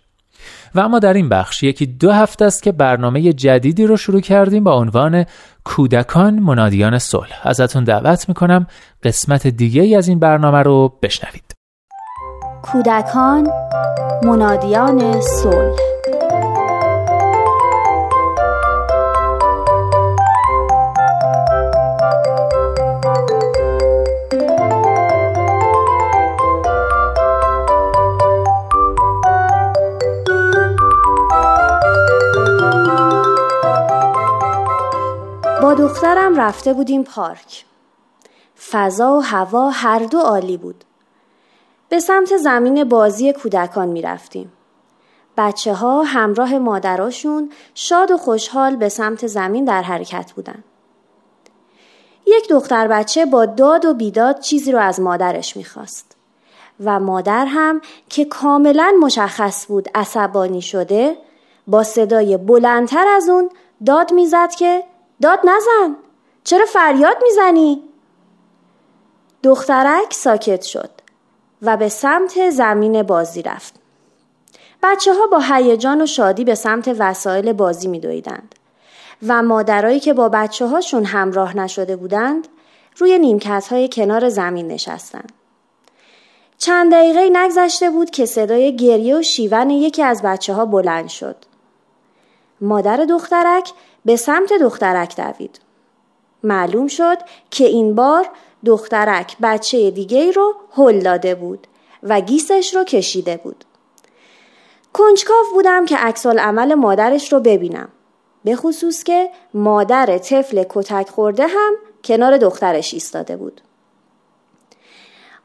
و 0.74 0.80
اما 0.80 0.98
در 0.98 1.12
این 1.12 1.28
بخش 1.28 1.62
یکی 1.62 1.86
دو 1.86 2.12
هفته 2.12 2.44
است 2.44 2.62
که 2.62 2.72
برنامه 2.72 3.32
جدیدی 3.32 3.86
رو 3.86 3.96
شروع 3.96 4.20
کردیم 4.20 4.64
با 4.64 4.74
عنوان 4.74 5.24
کودکان 5.64 6.38
منادیان 6.38 6.98
صلح. 6.98 7.40
ازتون 7.42 7.84
دعوت 7.84 8.28
می‌کنم 8.28 8.66
قسمت 9.02 9.46
دیگه 9.46 9.98
از 9.98 10.08
این 10.08 10.18
برنامه 10.18 10.62
رو 10.62 10.98
بشنوید. 11.02 11.54
کودکان 12.62 13.48
منادیان 14.22 15.20
صلح. 15.20 15.76
با 35.70 35.76
دخترم 35.76 36.40
رفته 36.40 36.72
بودیم 36.72 37.04
پارک 37.04 37.64
فضا 38.70 39.16
و 39.16 39.20
هوا 39.20 39.70
هر 39.70 39.98
دو 39.98 40.18
عالی 40.18 40.56
بود 40.56 40.84
به 41.88 42.00
سمت 42.00 42.36
زمین 42.36 42.84
بازی 42.84 43.32
کودکان 43.32 43.88
می 43.88 44.02
رفتیم. 44.02 44.52
بچه 45.36 45.74
ها 45.74 46.02
همراه 46.02 46.58
مادراشون 46.58 47.50
شاد 47.74 48.10
و 48.10 48.16
خوشحال 48.16 48.76
به 48.76 48.88
سمت 48.88 49.26
زمین 49.26 49.64
در 49.64 49.82
حرکت 49.82 50.32
بودن. 50.32 50.64
یک 52.26 52.48
دختر 52.48 52.88
بچه 52.88 53.26
با 53.26 53.46
داد 53.46 53.84
و 53.84 53.94
بیداد 53.94 54.40
چیزی 54.40 54.72
رو 54.72 54.78
از 54.78 55.00
مادرش 55.00 55.56
می‌خواست 55.56 56.16
و 56.84 57.00
مادر 57.00 57.46
هم 57.46 57.80
که 58.08 58.24
کاملا 58.24 58.94
مشخص 59.00 59.66
بود 59.66 59.88
عصبانی 59.94 60.62
شده 60.62 61.16
با 61.66 61.82
صدای 61.82 62.36
بلندتر 62.36 63.08
از 63.08 63.28
اون 63.28 63.50
داد 63.86 64.12
می‌زد 64.12 64.50
که 64.50 64.89
داد 65.22 65.38
نزن 65.44 65.96
چرا 66.44 66.66
فریاد 66.66 67.16
می‌زنی؟ 67.22 67.82
دخترک 69.42 70.12
ساکت 70.12 70.62
شد 70.62 70.90
و 71.62 71.76
به 71.76 71.88
سمت 71.88 72.50
زمین 72.50 73.02
بازی 73.02 73.42
رفت. 73.42 73.74
بچه 74.82 75.14
ها 75.14 75.26
با 75.26 75.38
هیجان 75.38 76.02
و 76.02 76.06
شادی 76.06 76.44
به 76.44 76.54
سمت 76.54 76.96
وسایل 76.98 77.52
بازی 77.52 77.88
می 77.88 78.00
دویدند 78.00 78.54
و 79.26 79.42
مادرایی 79.42 80.00
که 80.00 80.12
با 80.12 80.28
بچه 80.28 80.66
هاشون 80.66 81.04
همراه 81.04 81.56
نشده 81.56 81.96
بودند 81.96 82.48
روی 82.96 83.18
نیمکت 83.18 83.68
های 83.70 83.88
کنار 83.88 84.28
زمین 84.28 84.68
نشستند. 84.68 85.32
چند 86.58 86.92
دقیقه 86.92 87.30
نگذشته 87.32 87.90
بود 87.90 88.10
که 88.10 88.26
صدای 88.26 88.76
گریه 88.76 89.18
و 89.18 89.22
شیون 89.22 89.70
یکی 89.70 90.02
از 90.02 90.22
بچه 90.22 90.54
ها 90.54 90.64
بلند 90.64 91.08
شد. 91.08 91.36
مادر 92.60 92.96
دخترک 92.96 93.72
به 94.04 94.16
سمت 94.16 94.52
دخترک 94.52 95.16
دوید. 95.16 95.60
معلوم 96.42 96.86
شد 96.86 97.18
که 97.50 97.64
این 97.64 97.94
بار 97.94 98.30
دخترک 98.64 99.36
بچه 99.42 99.90
دیگه 99.90 100.30
رو 100.30 100.54
هل 100.76 101.00
داده 101.00 101.34
بود 101.34 101.66
و 102.02 102.20
گیسش 102.20 102.74
رو 102.74 102.84
کشیده 102.84 103.36
بود. 103.36 103.64
کنجکاو 104.92 105.44
بودم 105.54 105.86
که 105.86 105.96
عکسال 105.96 106.38
عمل 106.38 106.74
مادرش 106.74 107.32
رو 107.32 107.40
ببینم. 107.40 107.88
به 108.44 108.56
خصوص 108.56 109.02
که 109.02 109.30
مادر 109.54 110.18
طفل 110.18 110.64
کتک 110.68 111.08
خورده 111.08 111.46
هم 111.46 111.74
کنار 112.04 112.38
دخترش 112.38 112.94
ایستاده 112.94 113.36
بود. 113.36 113.60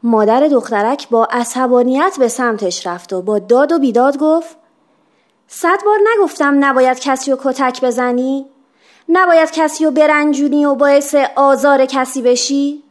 مادر 0.04 0.40
دخترک 0.40 1.10
با 1.10 1.26
عصبانیت 1.26 2.16
به 2.20 2.28
سمتش 2.28 2.88
رفت 2.88 3.14
و 3.14 3.22
با 3.22 3.40
داد 3.40 3.72
و 3.72 3.80
بیداد 3.80 4.18
گفت 4.18 4.58
صد 5.48 5.84
بار 5.86 6.00
نگفتم 6.14 6.66
نباید 6.66 7.00
کسی 7.00 7.32
رو 7.32 7.38
کتک 7.44 7.82
بزنی؟ 7.84 8.46
نباید 9.10 9.52
کسی 9.52 9.86
رو 9.86 9.92
برنجونی 9.92 10.66
و 10.66 10.76
باعث 10.76 11.16
آزار 11.36 11.86
کسی 11.86 12.22
بشی؟ 12.22 12.84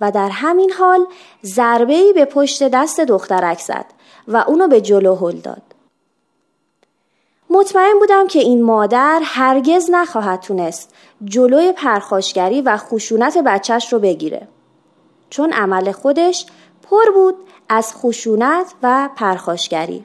و 0.00 0.10
در 0.10 0.28
همین 0.28 0.72
حال 0.72 1.06
ضربه 1.44 2.12
به 2.12 2.24
پشت 2.24 2.68
دست 2.68 3.00
دخترک 3.00 3.60
زد 3.60 3.86
و 4.28 4.36
اونو 4.36 4.68
به 4.68 4.80
جلو 4.80 5.14
هل 5.14 5.36
داد. 5.36 5.62
مطمئن 7.50 7.98
بودم 7.98 8.26
که 8.26 8.38
این 8.38 8.62
مادر 8.62 9.20
هرگز 9.24 9.90
نخواهد 9.90 10.40
تونست 10.40 10.94
جلوی 11.24 11.72
پرخاشگری 11.72 12.60
و 12.60 12.76
خشونت 12.76 13.38
بچهش 13.38 13.92
رو 13.92 13.98
بگیره. 13.98 14.48
چون 15.30 15.52
عمل 15.52 15.92
خودش 15.92 16.46
پر 16.90 17.10
بود 17.14 17.34
از 17.68 17.94
خشونت 17.94 18.74
و 18.82 19.08
پرخاشگری. 19.16 20.04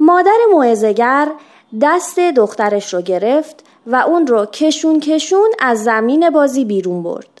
مادر 0.00 0.38
معزگر 0.52 1.32
دست 1.80 2.18
دخترش 2.18 2.94
رو 2.94 3.00
گرفت 3.00 3.64
و 3.86 3.96
اون 3.96 4.26
رو 4.26 4.46
کشون 4.46 5.00
کشون 5.00 5.48
از 5.58 5.84
زمین 5.84 6.30
بازی 6.30 6.64
بیرون 6.64 7.02
برد 7.02 7.40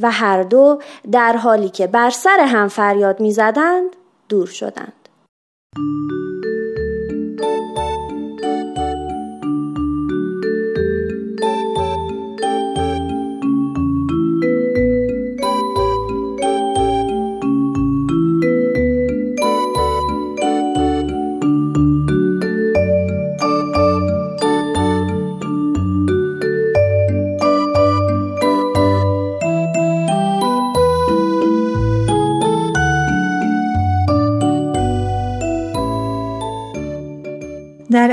و 0.00 0.10
هر 0.10 0.42
دو 0.42 0.78
در 1.12 1.36
حالی 1.36 1.68
که 1.68 1.86
بر 1.86 2.10
سر 2.10 2.40
هم 2.40 2.68
فریاد 2.68 3.20
می‌زدند 3.20 3.96
دور 4.28 4.46
شدند. 4.46 5.08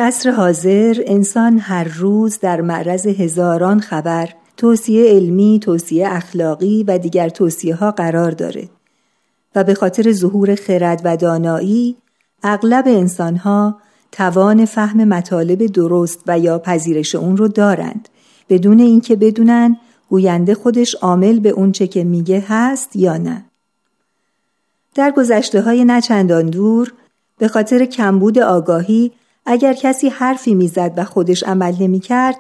عصر 0.02 0.32
حاضر 0.32 1.04
انسان 1.06 1.60
هر 1.60 1.84
روز 1.84 2.40
در 2.40 2.62
معرض 2.62 3.08
هزاران 3.08 3.80
خبر 3.80 4.30
توصیه 4.58 5.14
علمی، 5.14 5.60
توصیه 5.64 6.08
اخلاقی 6.12 6.84
و 6.84 6.98
دیگر 6.98 7.30
توصیه 7.30 7.76
ها 7.76 7.92
قرار 7.92 8.32
داره 8.32 8.70
و 9.56 9.64
به 9.64 9.74
خاطر 9.74 10.12
ظهور 10.12 10.56
خرد 10.56 11.02
و 11.04 11.18
دانایی 11.18 11.96
اغلب 12.44 12.84
انسان 12.88 13.36
ها 13.36 13.78
توان 14.12 14.66
فهم 14.66 15.04
مطالب 15.04 15.66
درست 15.66 16.20
و 16.28 16.40
یا 16.40 16.60
پذیرش 16.60 17.16
اون 17.16 17.38
رو 17.38 17.48
دارند 17.48 18.10
بدون 18.50 18.80
اینکه 18.80 19.16
بدونن 19.16 19.78
گوینده 20.10 20.56
خودش 20.56 20.96
عامل 20.96 21.40
به 21.40 21.50
اونچه 21.50 21.88
که 21.88 22.04
میگه 22.04 22.44
هست 22.48 22.96
یا 22.96 23.18
نه. 23.18 23.46
در 24.96 25.12
گذشته 25.12 25.62
های 25.62 25.86
نچندان 25.86 26.46
دور 26.46 26.94
به 27.38 27.48
خاطر 27.48 27.86
کمبود 27.86 28.40
آگاهی 28.40 29.12
اگر 29.46 29.74
کسی 29.74 30.10
حرفی 30.10 30.56
می‌زد 30.56 30.94
و 30.98 31.04
خودش 31.04 31.44
عمل 31.44 31.74
نمی‌کرد 31.80 32.36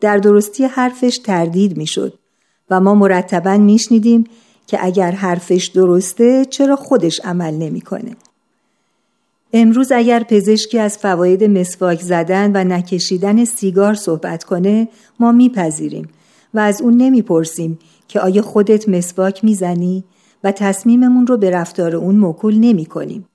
در 0.00 0.16
درستی 0.16 0.64
حرفش 0.64 1.18
تردید 1.18 1.76
می‌شد 1.76 2.18
و 2.70 2.80
ما 2.80 2.94
مرتبا 2.94 3.56
میشنیدیم 3.56 4.24
که 4.66 4.84
اگر 4.84 5.10
حرفش 5.10 5.66
درسته 5.66 6.44
چرا 6.44 6.76
خودش 6.76 7.20
عمل 7.24 7.54
نمی‌کنه 7.54 8.16
امروز 9.52 9.92
اگر 9.92 10.22
پزشکی 10.22 10.78
از 10.78 10.98
فواید 10.98 11.44
مسواک 11.44 12.00
زدن 12.00 12.50
و 12.54 12.64
نکشیدن 12.64 13.44
سیگار 13.44 13.94
صحبت 13.94 14.44
کنه 14.44 14.88
ما 15.20 15.32
میپذیریم 15.32 16.08
و 16.54 16.58
از 16.58 16.82
اون 16.82 16.96
نمی‌پرسیم 16.96 17.78
که 18.08 18.20
آیا 18.20 18.42
خودت 18.42 18.88
مسواک 18.88 19.44
می‌زنی 19.44 20.04
و 20.44 20.52
تصمیممون 20.52 21.26
رو 21.26 21.36
به 21.36 21.50
رفتار 21.50 21.96
اون 21.96 22.16
موکول 22.16 22.58
نمی 22.58 22.86
کنیم. 22.86 23.28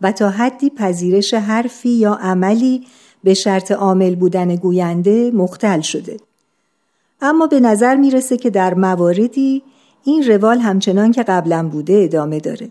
و 0.00 0.12
تا 0.12 0.30
حدی 0.30 0.70
پذیرش 0.70 1.34
حرفی 1.34 1.88
یا 1.88 2.14
عملی 2.14 2.86
به 3.24 3.34
شرط 3.34 3.72
عامل 3.72 4.14
بودن 4.14 4.56
گوینده 4.56 5.30
مختل 5.30 5.80
شده. 5.80 6.16
اما 7.20 7.46
به 7.46 7.60
نظر 7.60 7.94
می‌رسه 7.94 8.36
که 8.36 8.50
در 8.50 8.74
مواردی 8.74 9.62
این 10.04 10.22
روال 10.22 10.58
همچنان 10.58 11.12
که 11.12 11.22
قبلا 11.22 11.68
بوده 11.68 12.00
ادامه 12.04 12.40
داره. 12.40 12.68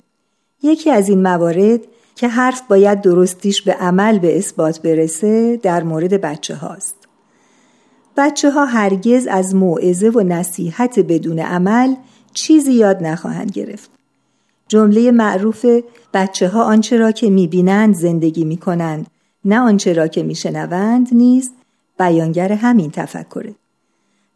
یکی 0.64 0.92
از 0.92 1.10
این 1.10 1.22
موارد 1.22 1.80
که 2.16 2.28
حرف 2.28 2.62
باید 2.70 3.02
درستیش 3.02 3.62
به 3.62 3.74
عمل 3.74 4.20
به 4.20 4.38
اثبات 4.38 4.82
برسه 4.82 5.58
در 5.58 5.84
مورد 5.84 6.22
بچه 6.22 6.56
هاست. 6.56 6.96
بچه 8.18 8.52
ها 8.52 8.66
هرگز 8.66 9.28
از 9.28 9.56
موعظه 9.56 10.10
و 10.10 10.20
نصیحت 10.20 11.00
بدون 11.00 11.40
عمل 11.40 11.96
چیزی 12.34 12.74
یاد 12.74 13.04
نخواهند 13.04 13.52
گرفت. 13.52 13.99
جمله 14.70 15.12
معروف 15.12 15.66
بچه 16.14 16.48
ها 16.48 16.64
آنچه 16.64 16.98
را 16.98 17.12
که 17.12 17.30
می‌بینند 17.30 17.96
زندگی 17.96 18.46
می‌کنند. 18.46 19.08
نه 19.46 19.60
آنچه 19.60 19.94
را 19.94 20.08
که 20.08 20.24
میشنوند 20.24 21.08
نیز 21.12 21.52
بیانگر 22.00 22.52
همین 22.52 22.92
تفکره 22.92 23.56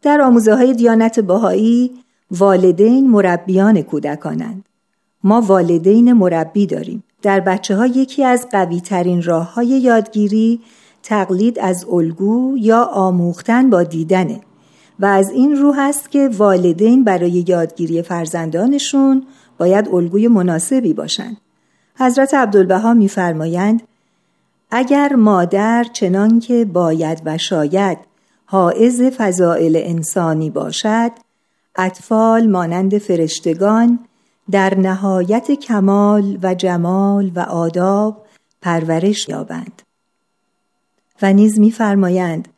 در 0.02 0.20
آموزه 0.20 0.54
های 0.54 0.74
دیانت 0.74 1.20
باهایی 1.20 1.90
والدین 2.30 3.10
مربیان 3.10 3.82
کودکانند. 3.82 4.64
ما 5.24 5.40
والدین 5.40 6.12
مربی 6.12 6.66
داریم. 6.66 7.04
در 7.22 7.40
بچه 7.40 7.76
ها 7.76 7.86
یکی 7.86 8.24
از 8.24 8.46
قوی 8.52 8.80
ترین 8.80 9.22
راه 9.22 9.54
های 9.54 9.66
یادگیری 9.66 10.60
تقلید 11.02 11.58
از 11.58 11.86
الگو 11.92 12.56
یا 12.58 12.82
آموختن 12.84 13.70
با 13.70 13.82
دیدنه. 13.82 14.40
و 15.00 15.06
از 15.06 15.30
این 15.30 15.56
رو 15.56 15.72
هست 15.72 16.10
که 16.10 16.28
والدین 16.28 17.04
برای 17.04 17.44
یادگیری 17.48 18.02
فرزندانشون 18.02 19.26
باید 19.58 19.88
الگوی 19.88 20.28
مناسبی 20.28 20.92
باشند. 20.92 21.36
حضرت 21.96 22.34
عبدالبها 22.34 22.94
میفرمایند 22.94 23.82
اگر 24.70 25.12
مادر 25.12 25.84
چنان 25.92 26.40
که 26.40 26.64
باید 26.64 27.22
و 27.24 27.38
شاید 27.38 27.98
حائز 28.46 29.02
فضائل 29.02 29.80
انسانی 29.84 30.50
باشد 30.50 31.10
اطفال 31.76 32.46
مانند 32.46 32.98
فرشتگان 32.98 33.98
در 34.50 34.74
نهایت 34.74 35.50
کمال 35.50 36.38
و 36.42 36.54
جمال 36.54 37.30
و 37.34 37.40
آداب 37.40 38.26
پرورش 38.62 39.28
یابند 39.28 39.82
و 41.22 41.32
نیز 41.32 41.60
میفرمایند 41.60 42.48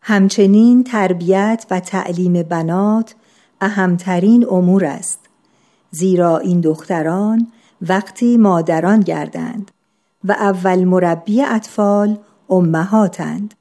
همچنین 0.00 0.84
تربیت 0.84 1.66
و 1.70 1.80
تعلیم 1.80 2.42
بنات 2.42 3.14
اهمترین 3.60 4.46
امور 4.50 4.84
است 4.84 5.23
زیرا 5.94 6.38
این 6.38 6.60
دختران 6.60 7.52
وقتی 7.82 8.36
مادران 8.36 9.00
گردند 9.00 9.70
و 10.24 10.32
اول 10.32 10.84
مربی 10.84 11.42
اطفال 11.42 12.18
امهاتند. 12.50 13.54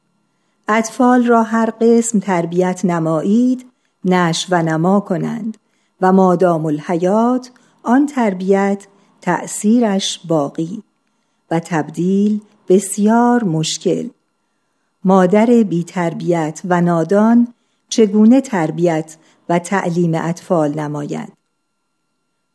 اطفال 0.67 1.25
را 1.25 1.43
هر 1.43 1.69
قسم 1.81 2.19
تربیت 2.19 2.85
نمایید 2.85 3.65
نش 4.05 4.47
و 4.49 4.63
نما 4.63 4.99
کنند 4.99 5.57
و 6.01 6.13
مادام 6.13 6.65
الحیات 6.65 7.51
آن 7.83 8.05
تربیت 8.05 8.87
تأثیرش 9.21 10.19
باقی 10.27 10.83
و 11.51 11.59
تبدیل 11.59 12.41
بسیار 12.69 13.43
مشکل. 13.43 14.09
مادر 15.05 15.45
بی 15.45 15.83
تربیت 15.83 16.61
و 16.65 16.81
نادان 16.81 17.47
چگونه 17.89 18.41
تربیت 18.41 19.17
و 19.49 19.59
تعلیم 19.59 20.15
اطفال 20.15 20.79
نماید؟ 20.79 21.42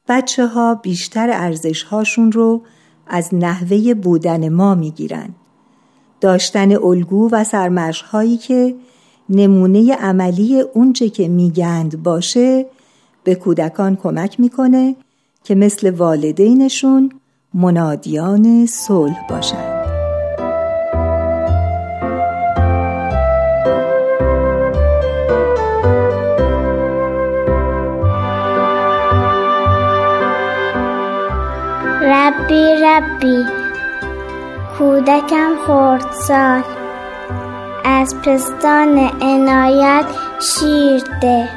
بچه 0.08 0.46
ها 0.46 0.74
بیشتر 0.74 1.30
ارزش 1.32 1.82
هاشون 1.82 2.32
رو 2.32 2.60
از 3.06 3.34
نحوه 3.34 3.94
بودن 3.94 4.48
ما 4.48 4.74
می‌گیرن. 4.74 5.28
داشتن 6.20 6.76
الگو 6.76 7.28
و 7.32 7.44
سرمرش 7.44 8.02
هایی 8.02 8.36
که 8.36 8.74
نمونه 9.28 9.94
عملی 9.94 10.60
اونچه 10.60 11.08
که 11.08 11.28
میگند 11.28 12.02
باشه 12.02 12.66
به 13.24 13.34
کودکان 13.34 13.96
کمک 13.96 14.40
می‌کنه 14.40 14.96
که 15.44 15.54
مثل 15.54 15.90
والدینشون 15.90 17.10
منادیان 17.54 18.66
صلح 18.66 19.26
باشند. 19.30 19.77
ربی 32.28 32.74
ربی. 32.84 33.44
کودکم 34.78 35.52
سال 36.12 36.62
از 37.84 38.14
پستان 38.22 38.98
عنایت 39.20 40.04
شیر 40.40 41.02
ده. 41.22 41.48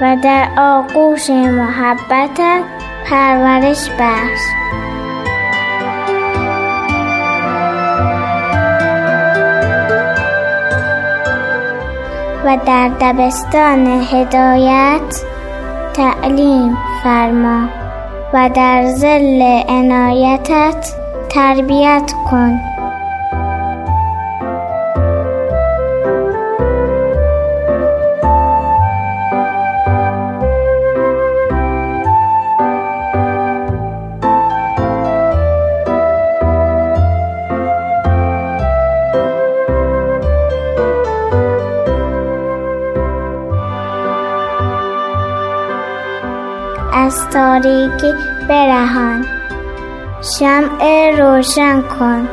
و 0.00 0.16
در 0.24 0.48
آغوش 0.58 1.30
محبتت 1.30 2.62
پرورش 3.10 3.90
بخش. 3.90 4.40
و 12.44 12.58
در 12.66 12.88
دبستان 13.00 13.86
هدایت 13.86 15.22
تعلیم 15.94 16.78
فرما. 17.02 17.77
و 18.32 18.50
در 18.54 18.86
زل 18.86 19.42
عنایتت 19.68 20.94
تربیت 21.28 22.12
کن. 22.30 22.67
از 46.92 47.28
تاریکی 47.30 48.14
برهان. 48.48 49.24
شمع 50.38 51.10
روشن 51.18 51.82
کن. 51.82 52.28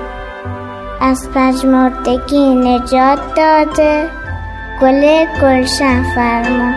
از 1.01 1.29
پژمردگی 1.35 2.55
نجات 2.55 3.19
داده. 3.35 4.09
گل 4.81 5.25
گلشن 5.41 6.03
فرما. 6.15 6.73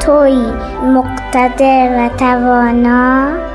توی 0.00 0.52
مقتدر 0.82 1.88
و 1.98 2.16
توانا. 2.16 3.47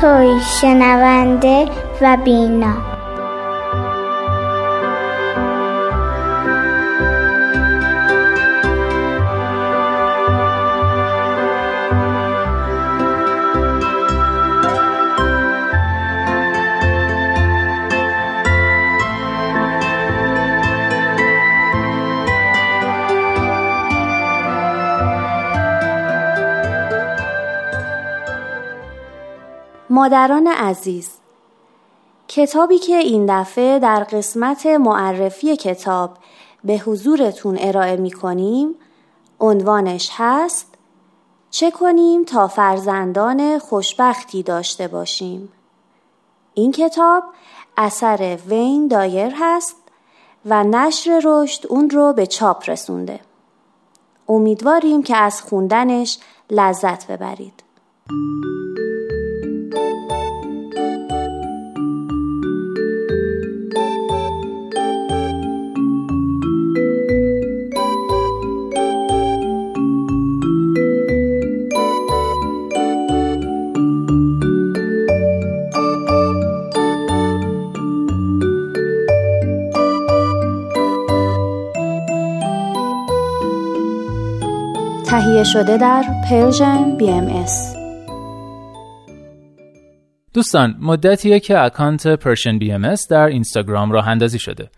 توی 0.00 0.40
شنونده 0.40 1.68
و 2.00 2.16
بینا. 2.24 2.89
مادران 30.00 30.46
عزیز 30.46 31.10
کتابی 32.28 32.78
که 32.78 32.96
این 32.96 33.26
دفعه 33.28 33.78
در 33.78 34.04
قسمت 34.04 34.66
معرفی 34.66 35.56
کتاب 35.56 36.10
به 36.64 36.78
حضورتون 36.78 37.56
ارائه 37.60 37.96
می 37.96 38.10
کنیم 38.10 38.74
عنوانش 39.40 40.10
هست 40.12 40.74
چه 41.50 41.70
کنیم 41.70 42.24
تا 42.24 42.48
فرزندان 42.48 43.58
خوشبختی 43.58 44.42
داشته 44.42 44.88
باشیم؟ 44.88 45.48
این 46.54 46.72
کتاب 46.72 47.24
اثر 47.76 48.38
وین 48.48 48.88
دایر 48.88 49.32
هست 49.36 49.76
و 50.46 50.64
نشر 50.64 51.20
رشد 51.24 51.66
اون 51.66 51.90
رو 51.90 52.12
به 52.12 52.26
چاپ 52.26 52.70
رسونده. 52.70 53.20
امیدواریم 54.28 55.02
که 55.02 55.16
از 55.16 55.42
خوندنش 55.42 56.18
لذت 56.50 57.06
ببرید. 57.06 57.62
تهیه 85.40 85.52
شده 85.52 85.76
در 85.76 86.04
Persian 86.30 86.96
BMS. 86.96 87.76
دوستان 90.34 90.76
مدتیه 90.80 91.40
که 91.40 91.64
account 91.64 92.06
Persian 92.06 92.58
BMS 92.58 93.08
در 93.08 93.26
اینستاگرام 93.26 93.92
راه 93.92 94.08
اندازی 94.08 94.38
شده 94.38 94.70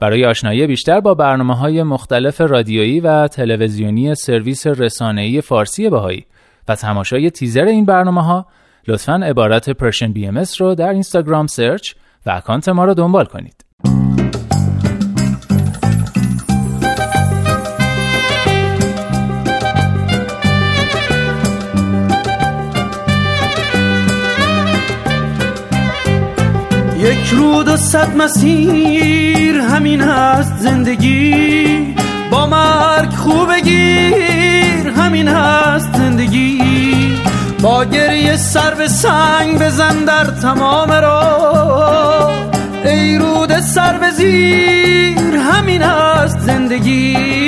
برای 0.00 0.24
آشنایی 0.24 0.66
بیشتر 0.66 1.00
با 1.00 1.14
برنامه 1.14 1.56
های 1.56 1.82
مختلف 1.82 2.40
رادیویی 2.40 3.00
و 3.00 3.28
تلویزیونی 3.28 4.14
سرویس 4.14 4.66
رسانه‌ای 4.66 5.40
فارسی 5.40 5.90
بهایی 5.90 6.26
و 6.68 6.74
تماشای 6.74 7.30
تیزر 7.30 7.64
این 7.64 7.84
برنامه 7.84 8.22
ها 8.24 8.46
لطفا 8.88 9.14
عبارت 9.14 9.70
Persian 9.70 10.12
BMS 10.12 10.60
رو 10.60 10.74
در 10.74 10.88
اینستاگرام 10.88 11.46
search 11.46 11.94
و 12.26 12.30
account 12.30 12.68
ما 12.68 12.84
رو 12.84 12.94
دنبال 12.94 13.24
کنید 13.24 13.69
یک 27.30 27.36
رود 27.36 27.68
و 27.68 27.76
صد 27.76 28.16
مسیر 28.16 29.60
همین 29.60 30.00
هست 30.00 30.52
زندگی. 30.58 31.94
با 32.30 32.46
مرگ 32.46 33.12
خوب 33.12 33.54
گیر 33.54 34.88
همین 34.96 35.28
هست 35.28 35.96
زندگی. 35.96 36.62
با 37.62 37.84
گریه 37.84 38.36
سر 38.36 38.74
به 38.74 38.88
سنگ 38.88 39.58
بزن 39.58 40.04
در 40.04 40.24
تمام 40.24 40.92
را 40.92 42.30
ای 42.84 43.18
رود 43.18 43.60
سر 43.60 43.98
به 43.98 44.10
زیر 44.10 45.36
همین 45.36 45.82
هست 45.82 46.38
زندگی. 46.38 47.39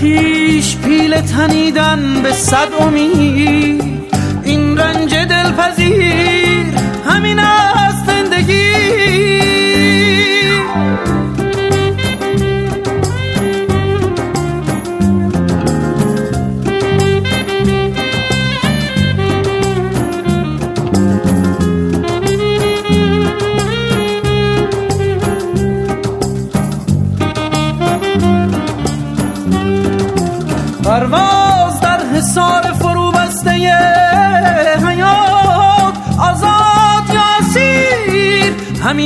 خیش 0.00 0.76
پیل 0.76 1.20
تنیدن 1.20 2.22
به 2.22 2.32
صد 2.32 2.68
امید. 2.80 3.95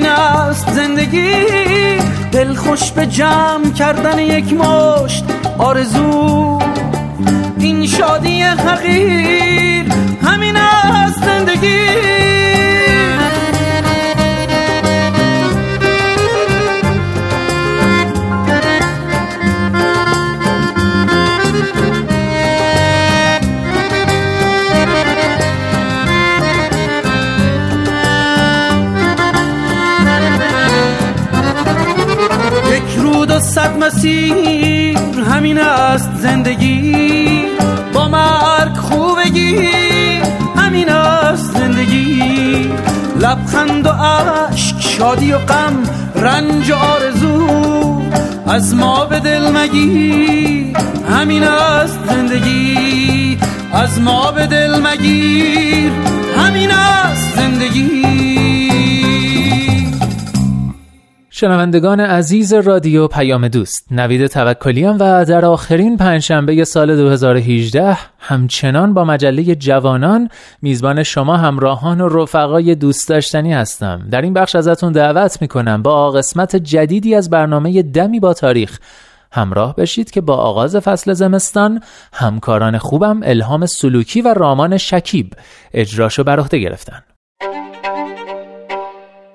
همین 0.00 0.12
است 0.12 0.70
زندگی. 0.70 1.30
دل 2.32 2.54
خوش 2.54 2.92
به 2.92 3.06
جمع 3.06 3.70
کردن 3.70 4.18
یک 4.18 4.52
مشت 4.52 5.24
آرزو. 5.58 6.58
این 7.58 7.86
شادی 7.86 8.42
حقیر 8.42 9.84
همین 10.22 10.56
است 10.56 11.24
زندگی. 11.24 12.10
مسیر 34.00 35.20
همین 35.30 35.58
است 35.58 36.10
زندگی. 36.18 37.44
با 37.94 38.08
مرگ 38.08 38.76
خوبگی 38.76 39.68
همین 40.56 40.88
است 40.88 41.58
زندگی. 41.58 42.70
لبخند 43.20 43.86
و 43.86 43.90
عشق 43.90 44.80
شادی 44.80 45.32
و 45.32 45.38
غم 45.38 45.82
رنج 46.16 46.70
و 46.70 46.74
آرزو 46.74 48.02
از 48.46 48.74
ما 48.74 49.04
به 49.04 49.20
دل 49.20 49.50
مگی 49.50 50.72
همین 51.10 51.42
است 51.42 51.98
زندگی. 52.08 53.38
از 53.72 54.00
ما 54.00 54.32
به 54.32 54.46
دل 54.46 54.80
مگیر. 54.80 55.92
همین 56.38 56.70
است 56.70 57.36
زندگی. 57.36 58.29
شنوندگان 61.40 62.00
عزیز 62.00 62.53
رادیو 62.53 63.09
پیام 63.09 63.48
دوست 63.48 63.87
نوید 63.90 64.26
توکلیان 64.26 64.96
و 64.96 65.24
در 65.24 65.44
آخرین 65.44 65.96
پنجشنبه 65.96 66.64
سال 66.64 66.96
2018 66.96 67.98
همچنان 68.18 68.94
با 68.94 69.05
مجله 69.05 69.55
جوانان 69.55 70.29
میزبان 70.62 71.03
شما 71.03 71.37
همراهان 71.37 72.00
و 72.00 72.09
رفقای 72.09 72.74
دوست 72.74 73.09
داشتنی 73.09 73.53
هستم. 73.53 74.07
در 74.11 74.22
این 74.22 74.33
بخش 74.33 74.55
ازتون 74.55 74.92
دعوت 74.92 75.42
می‌کنم 75.42 75.83
با 75.83 76.11
قسمت 76.11 76.57
جدیدی 76.57 77.14
از 77.14 77.31
برنامه 77.31 77.83
دمی 77.83 78.20
با 78.20 78.35
تاریخ. 78.35 78.79
همراه 79.33 79.76
بشید 79.76 80.11
که 80.11 80.20
با 80.20 80.37
آغاز 80.37 80.76
فصل 80.76 81.12
زمستان 81.12 81.81
همکاران 82.12 82.79
خوبم 82.79 83.20
الهام 83.22 83.66
سلوکی 83.66 84.22
و 84.22 84.35
رامان 84.35 84.76
شکیب 84.76 85.33
اجراشو 85.74 86.24
بر 86.24 86.40
عهده 86.40 86.59
گرفتن. 86.59 87.03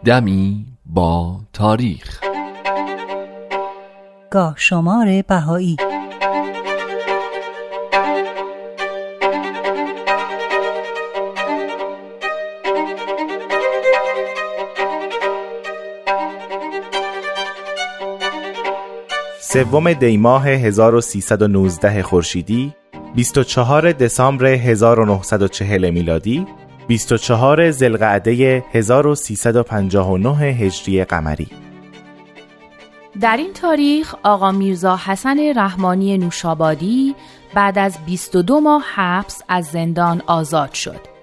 دمی 0.06 0.75
با 0.86 1.40
تاریخ. 1.54 2.20
گاه 4.32 4.54
شمار 4.58 5.22
بهایی. 5.28 5.78
سوم 19.42 19.94
دیماه 19.94 20.48
1319 20.48 22.04
خورشیدی 22.04 22.74
24 23.16 23.92
دسامبر 23.92 24.46
1940 24.46 25.90
میلادی 25.90 26.46
24 26.88 27.72
زلقعده 27.72 28.64
1359 28.72 30.38
هجری 30.38 31.04
قمری 31.04 31.48
در 33.22 33.38
این 33.38 33.54
تاریخ 33.54 34.16
آقا 34.24 34.52
میرزا 34.52 34.98
حسن 35.06 35.54
رحمانی 35.56 36.18
نوشابادی 36.18 37.16
بعد 37.54 37.78
از 37.80 37.98
22 38.06 38.60
ماه 38.60 38.84
حبس 38.96 39.42
از 39.48 39.66
زندان 39.66 40.22
آزاد 40.28 40.74
شد. 40.74 41.16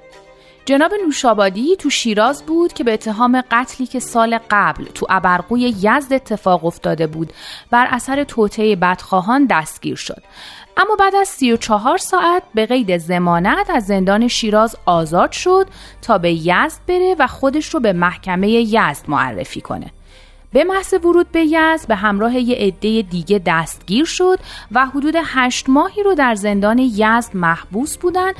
جناب 0.65 0.91
نوشابادی 1.07 1.77
تو 1.77 1.91
شیراز 1.91 2.43
بود 2.43 2.73
که 2.73 2.85
به 2.85 2.93
اتهام 2.93 3.43
قتلی 3.51 3.87
که 3.87 4.01
سال 4.01 4.39
قبل 4.51 4.85
تو 4.85 5.07
ابرقوی 5.11 5.61
یزد 5.61 6.13
اتفاق 6.13 6.65
افتاده 6.65 7.07
بود 7.07 7.33
بر 7.71 7.87
اثر 7.91 8.25
توطعه 8.25 8.77
بدخواهان 8.77 9.47
دستگیر 9.51 9.97
شد 9.97 10.23
اما 10.77 10.97
بعد 10.97 11.15
از 11.15 11.29
34 11.29 11.99
ساعت 11.99 12.43
به 12.55 12.67
قید 12.67 12.99
زمانت 12.99 13.71
از 13.71 13.87
زندان 13.87 14.29
شیراز 14.29 14.77
آزاد 14.87 15.33
شد 15.33 15.67
تا 16.03 16.19
به 16.19 16.33
یزد 16.33 16.81
بره 16.89 17.17
و 17.19 17.27
خودش 17.27 17.75
رو 17.75 17.81
به 17.81 17.93
محکمه 17.93 18.51
یزد 18.51 19.05
معرفی 19.09 19.61
کنه. 19.61 19.93
به 20.53 20.65
محض 20.65 20.95
ورود 20.95 21.33
به 21.33 21.41
یزد 21.41 21.89
به 21.89 21.95
همراه 21.95 22.37
یه 22.37 22.57
عده 22.57 23.03
دیگه 23.03 23.43
دستگیر 23.47 24.05
شد 24.05 24.39
و 24.73 24.87
حدود 24.87 25.15
هشت 25.25 25.69
ماهی 25.69 26.03
رو 26.03 26.15
در 26.15 26.35
زندان 26.35 26.79
یزد 26.79 27.31
محبوس 27.35 27.97
بودن 27.97 28.33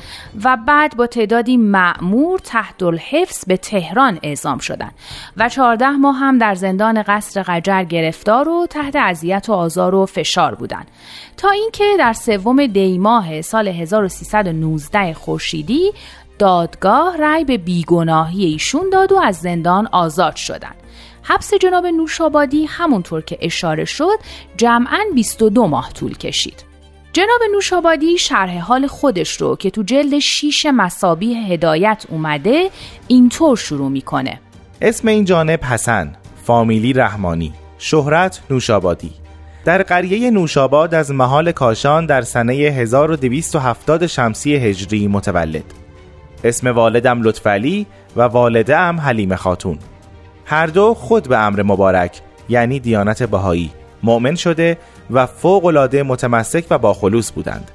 و 0.43 0.57
بعد 0.67 0.97
با 0.97 1.07
تعدادی 1.07 1.57
معمور 1.57 2.39
تحت 2.39 2.83
الحفظ 2.83 3.45
به 3.45 3.57
تهران 3.57 4.19
اعزام 4.23 4.57
شدند 4.57 4.93
و 5.37 5.49
چهارده 5.49 5.89
ماه 5.89 6.15
هم 6.15 6.37
در 6.37 6.55
زندان 6.55 7.03
قصر 7.07 7.43
قجر 7.43 7.83
گرفتار 7.83 8.49
و 8.49 8.67
تحت 8.69 8.95
اذیت 8.95 9.49
و 9.49 9.53
آزار 9.53 9.95
و 9.95 10.05
فشار 10.05 10.55
بودند. 10.55 10.87
تا 11.37 11.49
اینکه 11.49 11.83
در 11.99 12.13
سوم 12.13 12.67
دیماه 12.67 13.41
سال 13.41 13.67
1319 13.67 15.13
خورشیدی 15.13 15.91
دادگاه 16.39 17.17
رأی 17.17 17.43
به 17.43 17.57
بیگناهی 17.57 18.45
ایشون 18.45 18.89
داد 18.91 19.11
و 19.11 19.19
از 19.19 19.37
زندان 19.37 19.87
آزاد 19.91 20.35
شدند. 20.35 20.75
حبس 21.23 21.53
جناب 21.53 21.85
نوشابادی 21.85 22.65
همونطور 22.65 23.21
که 23.21 23.37
اشاره 23.41 23.85
شد 23.85 24.19
جمعا 24.57 24.99
22 25.15 25.67
ماه 25.67 25.93
طول 25.93 26.17
کشید. 26.17 26.65
جناب 27.13 27.41
نوشابادی 27.53 28.17
شرح 28.17 28.57
حال 28.59 28.87
خودش 28.87 29.41
رو 29.41 29.55
که 29.55 29.69
تو 29.69 29.83
جلد 29.83 30.19
شیش 30.19 30.65
مسابی 30.65 31.33
هدایت 31.33 32.05
اومده 32.09 32.69
اینطور 33.07 33.57
شروع 33.57 33.89
می‌کنه. 33.89 34.39
اسم 34.81 35.07
این 35.07 35.25
جانب 35.25 35.63
حسن 35.63 36.15
فامیلی 36.43 36.93
رحمانی 36.93 37.53
شهرت 37.77 38.41
نوشابادی. 38.49 39.11
در 39.65 39.83
قریه 39.83 40.31
نوشاباد 40.31 40.93
از 40.93 41.11
محال 41.11 41.51
کاشان 41.51 42.05
در 42.05 42.21
سنه 42.21 42.53
1270 42.53 44.07
شمسی 44.07 44.55
هجری 44.55 45.07
متولد. 45.07 45.63
اسم 46.43 46.67
والدم 46.67 47.21
لطفعلی 47.21 47.85
و 48.15 48.21
والده 48.21 48.77
ام 48.77 48.99
حلیم 48.99 49.35
خاتون. 49.35 49.79
هر 50.45 50.65
دو 50.65 50.93
خود 50.93 51.27
به 51.27 51.37
امر 51.37 51.63
مبارک 51.63 52.21
یعنی 52.49 52.79
دیانت 52.79 53.23
بهایی 53.23 53.71
مؤمن 54.03 54.35
شده 54.35 54.77
و 55.11 55.25
فوق 55.25 55.65
العاده 55.65 56.03
متمسک 56.03 56.65
و 56.69 56.77
باخلوص 56.77 57.31
بودند 57.31 57.71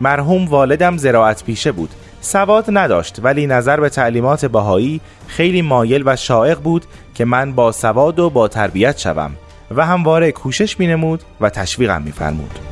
مرحوم 0.00 0.44
والدم 0.44 0.96
زراعت 0.96 1.44
پیشه 1.44 1.72
بود 1.72 1.90
سواد 2.20 2.64
نداشت 2.68 3.20
ولی 3.22 3.46
نظر 3.46 3.80
به 3.80 3.88
تعلیمات 3.88 4.46
بهایی 4.46 5.00
خیلی 5.26 5.62
مایل 5.62 6.02
و 6.06 6.16
شائق 6.16 6.58
بود 6.58 6.84
که 7.14 7.24
من 7.24 7.52
با 7.52 7.72
سواد 7.72 8.18
و 8.18 8.30
با 8.30 8.48
تربیت 8.48 8.98
شوم 8.98 9.30
و 9.76 9.86
همواره 9.86 10.32
کوشش 10.32 10.80
مینمود 10.80 11.22
و 11.40 11.50
تشویقم 11.50 12.02
میفرمود. 12.02 12.71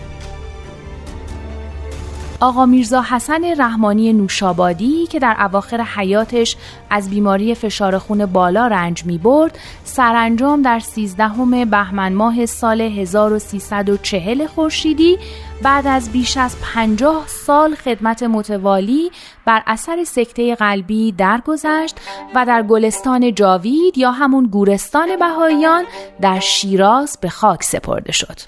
آقا 2.40 2.66
میرزا 2.66 3.02
حسن 3.02 3.60
رحمانی 3.60 4.12
نوشابادی 4.12 5.06
که 5.06 5.18
در 5.18 5.36
اواخر 5.38 5.80
حیاتش 5.80 6.56
از 6.90 7.10
بیماری 7.10 7.54
فشار 7.54 7.98
خون 7.98 8.26
بالا 8.26 8.66
رنج 8.66 9.04
می 9.04 9.18
برد 9.18 9.58
سرانجام 9.84 10.62
در 10.62 10.78
13 10.78 11.64
بهمن 11.64 12.12
ماه 12.12 12.46
سال 12.46 12.80
1340 12.80 14.46
خورشیدی 14.46 15.18
بعد 15.62 15.86
از 15.86 16.12
بیش 16.12 16.36
از 16.36 16.56
50 16.74 17.24
سال 17.26 17.74
خدمت 17.74 18.22
متوالی 18.22 19.10
بر 19.44 19.62
اثر 19.66 20.04
سکته 20.04 20.54
قلبی 20.54 21.12
درگذشت 21.12 21.96
و 22.34 22.46
در 22.46 22.62
گلستان 22.62 23.34
جاوید 23.34 23.98
یا 23.98 24.10
همون 24.10 24.46
گورستان 24.46 25.16
بهاییان 25.16 25.84
در 26.20 26.40
شیراز 26.40 27.18
به 27.20 27.28
خاک 27.28 27.62
سپرده 27.62 28.12
شد. 28.12 28.40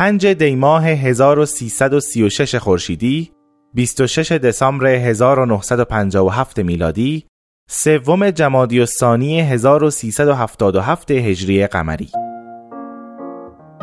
پنج 0.00 0.26
دیماه 0.26 0.84
1336 0.86 2.54
خورشیدی 2.54 3.32
26 3.74 4.32
دسامبر 4.32 4.86
1957 4.86 6.58
میلادی 6.58 7.26
سوم 7.70 8.30
جمادی 8.30 8.80
الثانی 8.80 9.40
1377 9.40 11.10
هجری 11.10 11.66
قمری 11.66 12.10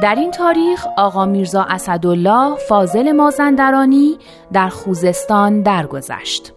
در 0.01 0.15
این 0.15 0.31
تاریخ 0.31 0.87
آقا 0.97 1.25
میرزا 1.25 1.65
اسدالله 1.69 2.55
فاضل 2.55 3.11
مازندرانی 3.11 4.17
در 4.53 4.69
خوزستان 4.69 5.61
درگذشت. 5.61 6.56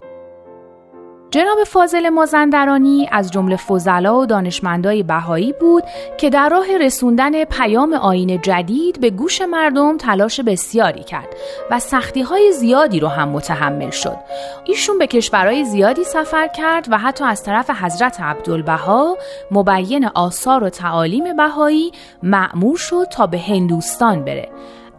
جناب 1.31 1.65
فاضل 1.65 2.09
مازندرانی 2.09 3.09
از 3.13 3.31
جمله 3.31 3.57
فضلا 3.57 4.19
و 4.19 4.27
دانشمندای 4.27 5.03
بهایی 5.03 5.55
بود 5.61 5.85
که 6.19 6.31
در 6.31 6.49
راه 6.49 6.79
رسوندن 6.81 7.45
پیام 7.45 7.95
آین 7.95 8.41
جدید 8.41 9.01
به 9.01 9.11
گوش 9.11 9.41
مردم 9.43 9.97
تلاش 9.97 10.41
بسیاری 10.41 11.03
کرد 11.03 11.29
و 11.71 11.79
سختی 11.79 12.23
های 12.23 12.53
زیادی 12.53 13.01
رو 13.01 13.09
هم 13.09 13.29
متحمل 13.29 13.91
شد. 13.91 14.17
ایشون 14.65 14.99
به 14.99 15.07
کشورهای 15.07 15.65
زیادی 15.65 16.05
سفر 16.05 16.49
کرد 16.49 16.87
و 16.91 16.99
حتی 16.99 17.25
از 17.25 17.43
طرف 17.43 17.71
حضرت 17.71 18.21
عبدالبها 18.21 19.17
مبین 19.51 20.07
آثار 20.07 20.65
و 20.65 20.69
تعالیم 20.69 21.37
بهایی 21.37 21.93
معمور 22.23 22.77
شد 22.77 23.07
تا 23.11 23.27
به 23.27 23.39
هندوستان 23.39 24.25
بره 24.25 24.49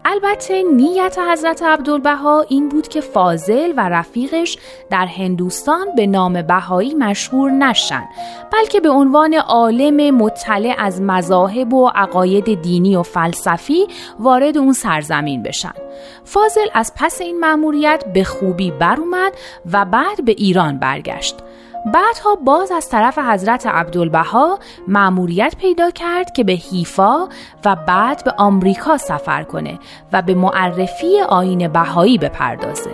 البته 0.06 0.64
نیت 0.64 1.18
حضرت 1.32 1.64
عبدالبها 1.64 2.45
این 2.49 2.70
بود 2.70 2.88
که 2.88 3.02
فاضل 3.02 3.74
و 3.78 3.89
رفیقش 3.89 4.58
در 4.89 5.06
هندوستان 5.06 5.88
به 5.95 6.08
نام 6.08 6.41
بهایی 6.41 6.93
مشهور 6.93 7.52
نشن 7.52 8.04
بلکه 8.54 8.80
به 8.80 8.89
عنوان 8.89 9.34
عالم 9.34 10.16
مطلع 10.16 10.76
از 10.78 11.02
مذاهب 11.02 11.74
و 11.74 11.88
عقاید 11.95 12.62
دینی 12.62 12.95
و 12.95 13.04
فلسفی 13.04 13.88
وارد 14.20 14.58
اون 14.58 14.74
سرزمین 14.74 15.43
بشن. 15.43 15.74
فاضل 16.24 16.68
از 16.74 16.93
پس 16.95 17.22
این 17.22 17.39
مأموریت 17.39 18.04
به 18.14 18.24
خوبی 18.24 18.72
بر 18.72 18.99
اومد 18.99 19.34
و 19.72 19.86
بعد 19.86 20.26
به 20.26 20.32
ایران 20.32 20.80
برگشت. 20.80 21.36
بعدها 21.86 22.36
باز 22.36 22.71
از 22.71 22.89
طرف 22.89 23.17
حضرت 23.17 23.67
عبدالبها 23.67 24.59
معموریت 24.88 25.55
پیدا 25.59 25.91
کرد 25.91 26.34
که 26.34 26.43
به 26.43 26.53
حیفا 26.53 27.27
و 27.65 27.75
بعد 27.88 28.23
به 28.23 28.34
آمریکا 28.38 28.97
سفر 28.97 29.43
کنه 29.43 29.79
و 30.13 30.21
به 30.21 30.34
معرفی 30.34 31.19
آین 31.29 31.67
بهایی 31.67 32.17
بپردازه. 32.17 32.91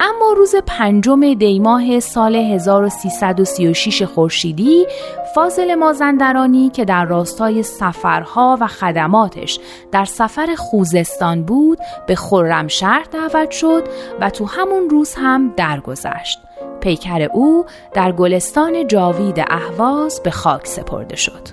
اما 0.00 0.32
روز 0.36 0.54
پنجم 0.66 1.34
دیماه 1.34 2.00
سال 2.00 2.36
1336 2.36 4.02
خورشیدی 4.02 4.86
فاضل 5.34 5.74
مازندرانی 5.74 6.70
که 6.70 6.84
در 6.84 7.04
راستای 7.04 7.62
سفرها 7.62 8.58
و 8.60 8.66
خدماتش 8.66 9.60
در 9.92 10.04
سفر 10.04 10.54
خوزستان 10.58 11.42
بود 11.42 11.78
به 12.06 12.14
خرمشهر 12.14 13.06
دعوت 13.12 13.50
شد 13.50 13.84
و 14.20 14.30
تو 14.30 14.44
همون 14.44 14.90
روز 14.90 15.14
هم 15.14 15.52
درگذشت. 15.56 16.40
پیکر 16.80 17.22
او 17.22 17.64
در 17.94 18.12
گلستان 18.12 18.86
جاوید 18.86 19.44
اهواز 19.50 20.20
به 20.24 20.30
خاک 20.30 20.66
سپرده 20.66 21.16
شد. 21.16 21.48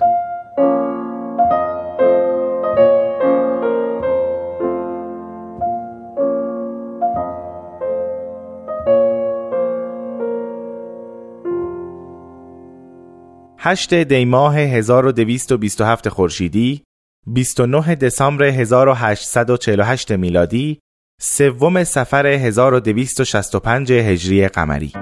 هشت 13.64 13.94
دیماه 13.94 14.56
1227 14.56 16.08
خورشیدی 16.08 16.82
29 17.26 17.94
دسامبر 17.94 18.44
1848 18.44 20.12
میلادی 20.12 20.78
سوم 21.20 21.84
سفر 21.84 22.26
1265 22.26 23.92
هجری 23.92 24.48
قمری. 24.48 24.92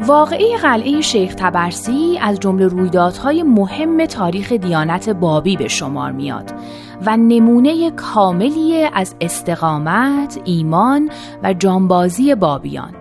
واقعی 0.00 0.56
قلعه 0.56 1.00
شیخ 1.00 1.34
تبرسی 1.34 2.18
از 2.22 2.40
جمله 2.40 2.66
رویدادهای 2.66 3.42
مهم 3.42 4.06
تاریخ 4.06 4.52
دیانت 4.52 5.08
بابی 5.08 5.56
به 5.56 5.68
شمار 5.68 6.12
میاد 6.12 6.54
و 7.06 7.16
نمونه 7.16 7.90
کاملی 7.90 8.84
از 8.94 9.16
استقامت، 9.20 10.40
ایمان 10.44 11.10
و 11.42 11.52
جانبازی 11.52 12.34
بابیان. 12.34 12.95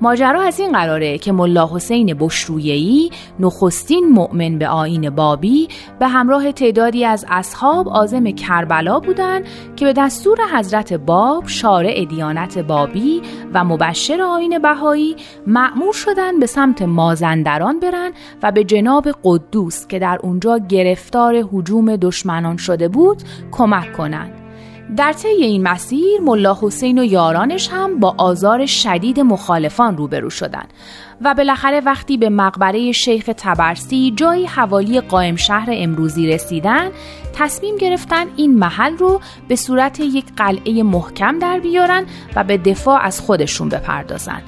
ماجرا 0.00 0.42
از 0.42 0.60
این 0.60 0.72
قراره 0.72 1.18
که 1.18 1.32
ملا 1.32 1.70
حسین 1.72 2.14
بشرویهی 2.14 3.10
نخستین 3.40 4.08
مؤمن 4.08 4.58
به 4.58 4.68
آین 4.68 5.10
بابی 5.10 5.68
به 5.98 6.08
همراه 6.08 6.52
تعدادی 6.52 7.04
از 7.04 7.26
اصحاب 7.28 7.88
آزم 7.88 8.30
کربلا 8.30 9.00
بودند 9.00 9.44
که 9.76 9.84
به 9.84 9.92
دستور 9.92 10.38
حضرت 10.54 10.92
باب 10.92 11.46
شارع 11.46 12.04
دیانت 12.04 12.58
بابی 12.58 13.22
و 13.54 13.64
مبشر 13.64 14.22
آین 14.22 14.58
بهایی 14.58 15.16
معمور 15.46 15.92
شدند 15.92 16.40
به 16.40 16.46
سمت 16.46 16.82
مازندران 16.82 17.80
برن 17.80 18.10
و 18.42 18.52
به 18.52 18.64
جناب 18.64 19.08
قدوس 19.24 19.86
که 19.86 19.98
در 19.98 20.18
اونجا 20.22 20.58
گرفتار 20.58 21.42
حجوم 21.52 21.96
دشمنان 21.96 22.56
شده 22.56 22.88
بود 22.88 23.22
کمک 23.52 23.92
کنند. 23.92 24.43
در 24.96 25.12
طی 25.12 25.28
این 25.28 25.62
مسیر 25.62 26.20
ملا 26.20 26.58
حسین 26.60 26.98
و 26.98 27.04
یارانش 27.04 27.68
هم 27.68 28.00
با 28.00 28.14
آزار 28.18 28.66
شدید 28.66 29.20
مخالفان 29.20 29.96
روبرو 29.96 30.30
شدند 30.30 30.72
و 31.20 31.34
بالاخره 31.34 31.80
وقتی 31.80 32.16
به 32.16 32.28
مقبره 32.28 32.92
شیخ 32.92 33.30
تبرسی 33.36 34.12
جایی 34.16 34.46
حوالی 34.46 35.00
قائم 35.00 35.36
شهر 35.36 35.68
امروزی 35.72 36.26
رسیدن 36.26 36.90
تصمیم 37.34 37.76
گرفتن 37.76 38.26
این 38.36 38.58
محل 38.58 38.96
رو 38.96 39.20
به 39.48 39.56
صورت 39.56 40.00
یک 40.00 40.24
قلعه 40.36 40.82
محکم 40.82 41.38
در 41.38 41.58
بیارن 41.58 42.06
و 42.36 42.44
به 42.44 42.58
دفاع 42.58 43.00
از 43.02 43.20
خودشون 43.20 43.68
بپردازن. 43.68 44.42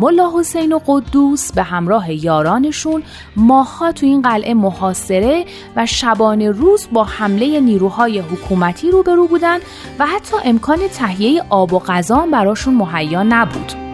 ملا 0.00 0.30
حسین 0.38 0.72
و 0.72 0.80
قدوس 0.86 1.52
به 1.52 1.62
همراه 1.62 2.24
یارانشون 2.24 3.02
ماها 3.36 3.92
تو 3.92 4.06
این 4.06 4.22
قلعه 4.22 4.54
محاصره 4.54 5.44
و 5.76 5.86
شبانه 5.86 6.50
روز 6.50 6.88
با 6.92 7.04
حمله 7.04 7.60
نیروهای 7.60 8.18
حکومتی 8.18 8.90
روبرو 8.90 9.26
بودن 9.26 9.58
و 9.98 10.06
حتی 10.06 10.36
امکان 10.44 10.78
تهیه 10.88 11.44
آب 11.48 11.72
و 11.72 11.78
غذا 11.78 12.26
براشون 12.32 12.74
مهیا 12.74 13.22
نبود. 13.22 13.89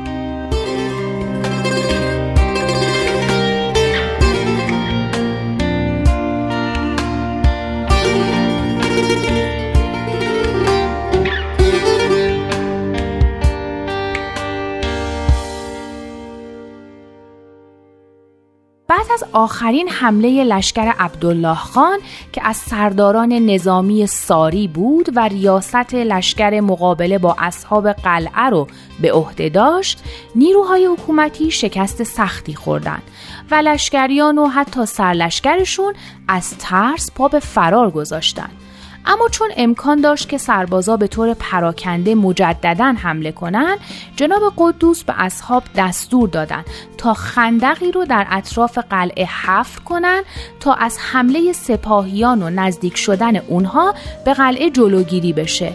از 19.17 19.25
آخرین 19.33 19.89
حمله 19.89 20.45
لشکر 20.45 20.93
عبدالله 20.99 21.55
خان 21.55 21.99
که 22.33 22.49
از 22.49 22.57
سرداران 22.57 23.33
نظامی 23.33 24.07
ساری 24.07 24.69
بود 24.69 25.09
و 25.15 25.29
ریاست 25.29 25.95
لشکر 25.95 26.61
مقابله 26.61 27.19
با 27.19 27.37
اصحاب 27.39 27.93
قلعه 27.93 28.49
رو 28.51 28.67
به 29.01 29.13
عهده 29.13 29.49
داشت 29.49 30.03
نیروهای 30.35 30.87
حکومتی 30.87 31.51
شکست 31.51 32.03
سختی 32.03 32.55
خوردند 32.55 33.03
و 33.51 33.55
لشکریان 33.55 34.39
و 34.39 34.47
حتی 34.47 34.87
سرلشکرشون 34.87 35.95
از 36.29 36.59
ترس 36.59 37.11
پا 37.15 37.29
به 37.29 37.41
فرار 37.41 37.91
گذاشتند 37.91 38.66
اما 39.07 39.29
چون 39.29 39.51
امکان 39.57 40.01
داشت 40.01 40.29
که 40.29 40.39
سربازا 40.39 40.97
به 40.97 41.07
طور 41.07 41.35
پراکنده 41.35 42.15
مجددا 42.15 42.95
حمله 42.99 43.33
کنند 43.33 43.79
جناب 44.17 44.43
قدوس 44.57 45.05
به 45.05 45.15
اصحاب 45.17 45.63
دستور 45.77 46.29
دادند 46.29 46.65
تا 46.99 47.15
خندقی 47.15 47.93
رو 47.93 48.05
در 48.05 48.27
اطراف 48.31 48.79
قلعه 48.79 49.25
حفر 49.25 49.81
کنند 49.81 50.25
تا 50.61 50.75
از 50.75 50.99
حمله 50.99 51.53
سپاهیان 51.53 52.43
و 52.43 52.51
نزدیک 52.51 52.97
شدن 52.97 53.37
اونها 53.37 53.95
به 54.25 54.35
قلعه 54.35 54.71
جلوگیری 54.71 55.33
بشه. 55.33 55.73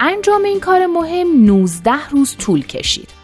انجام 0.00 0.44
این 0.44 0.60
کار 0.60 0.86
مهم 0.86 1.44
19 1.44 1.92
روز 2.10 2.36
طول 2.36 2.66
کشید. 2.66 3.17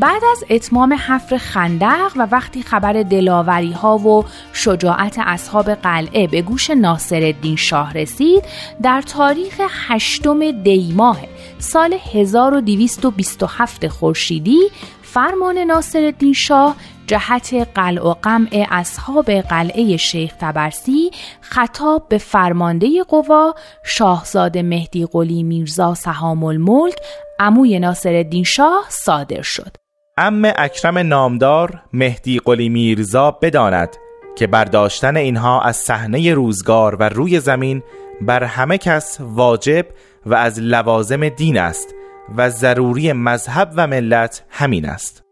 بعد 0.00 0.22
از 0.32 0.44
اتمام 0.50 0.92
حفر 0.92 1.36
خندق 1.36 2.12
و 2.16 2.26
وقتی 2.30 2.62
خبر 2.62 2.92
دلاوری 3.02 3.72
ها 3.72 3.98
و 3.98 4.24
شجاعت 4.52 5.16
اصحاب 5.18 5.70
قلعه 5.70 6.26
به 6.26 6.42
گوش 6.42 6.70
ناصرالدین 6.70 7.56
شاه 7.56 7.92
رسید 7.92 8.44
در 8.82 9.02
تاریخ 9.02 9.60
هشتم 9.88 10.50
دیماه 10.50 11.18
سال 11.58 11.96
1227 12.14 13.88
خورشیدی 13.88 14.60
فرمان 15.02 15.58
ناصرالدین 15.58 16.32
شاه 16.32 16.76
جهت 17.06 17.68
قلع 17.74 18.02
و 18.02 18.14
قمع 18.22 18.66
اصحاب 18.70 19.30
قلعه 19.30 19.96
شیخ 19.96 20.32
تبرسی 20.40 21.10
خطاب 21.40 22.08
به 22.08 22.18
فرمانده 22.18 23.02
قوا 23.08 23.54
شاهزاده 23.84 24.62
مهدی 24.62 25.06
قلی 25.06 25.42
میرزا 25.42 25.94
سهام 25.94 26.44
الملک 26.44 26.96
عموی 27.38 27.78
ناصرالدین 27.78 28.44
شاه 28.44 28.84
صادر 28.88 29.42
شد. 29.42 29.79
ام 30.22 30.52
اکرم 30.56 30.98
نامدار 30.98 31.82
مهدی 31.92 32.38
قلی 32.38 32.68
میرزا 32.68 33.30
بداند 33.30 33.96
که 34.36 34.46
برداشتن 34.46 35.16
اینها 35.16 35.60
از 35.60 35.76
صحنه 35.76 36.34
روزگار 36.34 36.96
و 36.96 37.08
روی 37.08 37.40
زمین 37.40 37.82
بر 38.20 38.44
همه 38.44 38.78
کس 38.78 39.18
واجب 39.20 39.86
و 40.26 40.34
از 40.34 40.60
لوازم 40.60 41.28
دین 41.28 41.58
است 41.58 41.94
و 42.36 42.50
ضروری 42.50 43.12
مذهب 43.12 43.72
و 43.76 43.86
ملت 43.86 44.44
همین 44.48 44.88
است. 44.88 45.22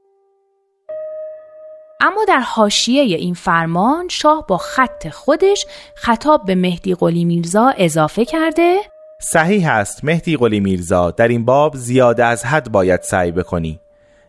اما 2.01 2.24
در 2.28 2.41
حاشیه 2.41 3.03
این 3.03 3.34
فرمان 3.34 4.09
شاه 4.09 4.45
با 4.49 4.57
خط 4.57 5.09
خودش 5.09 5.66
خطاب 5.95 6.45
به 6.47 6.55
مهدی 6.55 6.95
قلی 6.95 7.24
میرزا 7.24 7.72
اضافه 7.76 8.24
کرده. 8.24 8.78
صحیح 9.20 9.72
است 9.72 10.05
مهدی 10.05 10.36
قلی 10.36 10.61
میرزا 10.61 11.11
در 11.11 11.28
این 11.28 11.45
باب 11.45 11.76
زیاده 11.76 12.24
از 12.24 12.45
حد 12.45 12.72
باید 12.72 13.03
سعی 13.03 13.32
بکنی. 13.32 13.80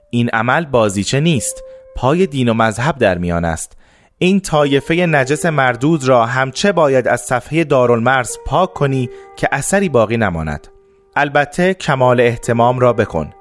این 0.09 0.29
عمل 0.29 0.65
بازیچه 0.65 1.19
نیست. 1.19 1.63
پای 1.95 2.27
دین 2.27 2.49
و 2.49 2.53
مذهب 2.53 2.97
در 2.97 3.17
میان 3.17 3.45
است. 3.45 3.77
این 4.17 4.39
طایفه 4.39 4.95
نجس 4.95 5.45
مردود 5.45 6.07
را 6.07 6.25
همچه 6.25 6.71
باید 6.71 7.07
از 7.07 7.21
صفحه 7.21 7.63
دارالمرز 7.63 8.37
پاک 8.45 8.73
کنی 8.73 9.09
که 9.37 9.49
اثری 9.51 9.89
باقی 9.89 10.17
نماند. 10.17 10.67
البته 11.15 11.73
کمال 11.73 12.21
احتمام 12.21 12.79
را 12.79 12.93
بکن. 12.93 13.33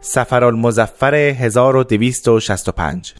سفر 0.00 0.44
المزفر 0.44 1.14
1265 1.14 3.14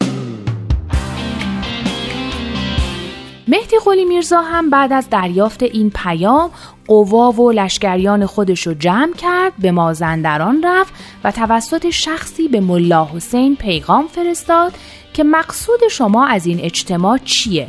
مهدی 3.47 3.75
قلی 3.85 4.05
میرزا 4.05 4.41
هم 4.41 4.69
بعد 4.69 4.93
از 4.93 5.09
دریافت 5.09 5.63
این 5.63 5.89
پیام 5.89 6.51
قوا 6.87 7.31
و 7.31 7.51
لشکریان 7.51 8.25
خودش 8.25 8.67
رو 8.67 8.73
جمع 8.73 9.13
کرد 9.13 9.53
به 9.59 9.71
مازندران 9.71 10.63
رفت 10.63 10.93
و 11.23 11.31
توسط 11.31 11.89
شخصی 11.89 12.47
به 12.47 12.59
ملا 12.59 13.05
حسین 13.05 13.55
پیغام 13.55 14.07
فرستاد 14.07 14.73
که 15.13 15.23
مقصود 15.23 15.79
شما 15.91 16.27
از 16.27 16.45
این 16.45 16.59
اجتماع 16.59 17.17
چیه؟ 17.17 17.67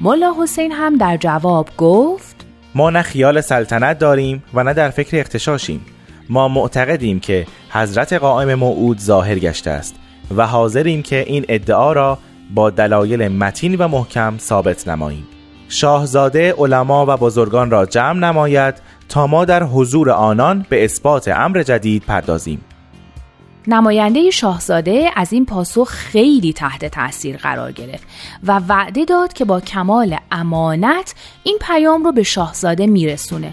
ملا 0.00 0.34
حسین 0.42 0.72
هم 0.72 0.96
در 0.96 1.16
جواب 1.16 1.68
گفت 1.76 2.36
ما 2.74 2.90
نه 2.90 3.02
خیال 3.02 3.40
سلطنت 3.40 3.98
داریم 3.98 4.42
و 4.54 4.64
نه 4.64 4.74
در 4.74 4.90
فکر 4.90 5.20
اختشاشیم 5.20 5.80
ما 6.28 6.48
معتقدیم 6.48 7.20
که 7.20 7.46
حضرت 7.70 8.12
قائم 8.12 8.54
موعود 8.54 8.98
ظاهر 8.98 9.38
گشته 9.38 9.70
است 9.70 9.94
و 10.36 10.46
حاضریم 10.46 11.02
که 11.02 11.24
این 11.26 11.44
ادعا 11.48 11.92
را 11.92 12.18
با 12.54 12.70
دلایل 12.70 13.28
متین 13.28 13.74
و 13.74 13.88
محکم 13.88 14.38
ثابت 14.38 14.88
نماییم 14.88 15.26
شاهزاده 15.68 16.54
علما 16.58 17.06
و 17.08 17.16
بزرگان 17.16 17.70
را 17.70 17.86
جمع 17.86 18.18
نماید 18.18 18.74
تا 19.08 19.26
ما 19.26 19.44
در 19.44 19.62
حضور 19.62 20.10
آنان 20.10 20.66
به 20.68 20.84
اثبات 20.84 21.28
امر 21.28 21.62
جدید 21.62 22.02
پردازیم. 22.02 22.64
نماینده 23.66 24.30
شاهزاده 24.30 25.10
از 25.16 25.32
این 25.32 25.46
پاسخ 25.46 25.88
خیلی 25.88 26.52
تحت 26.52 26.84
تاثیر 26.84 27.36
قرار 27.36 27.72
گرفت 27.72 28.06
و 28.44 28.60
وعده 28.68 29.04
داد 29.04 29.32
که 29.32 29.44
با 29.44 29.60
کمال 29.60 30.16
امانت 30.32 31.14
این 31.42 31.58
پیام 31.60 32.04
رو 32.04 32.12
به 32.12 32.22
شاهزاده 32.22 32.86
میرسونه. 32.86 33.52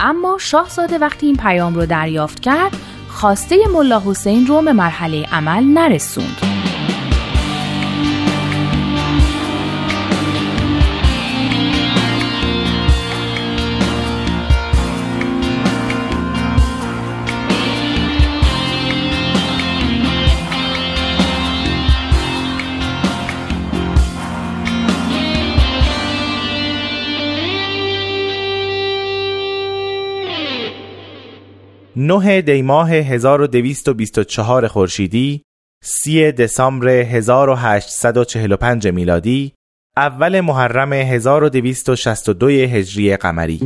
اما 0.00 0.36
شاهزاده 0.40 0.98
وقتی 0.98 1.26
این 1.26 1.36
پیام 1.36 1.74
رو 1.74 1.86
دریافت 1.86 2.40
کرد 2.40 2.76
خواسته 3.08 3.56
ملا 3.74 4.02
حسین 4.06 4.46
رو 4.46 4.62
به 4.62 4.72
مرحله 4.72 5.26
عمل 5.32 5.64
نرسوند. 5.64 6.47
نه 32.00 32.42
دیماه 32.42 32.90
1224 32.90 34.66
خورشیدی، 34.66 35.42
سی 35.84 36.32
دسامبر 36.32 36.88
1845 36.88 38.88
میلادی، 38.88 39.52
اول 39.96 40.40
محرم 40.40 40.92
1262 40.92 42.48
هجری 42.48 43.16
قمری 43.16 43.60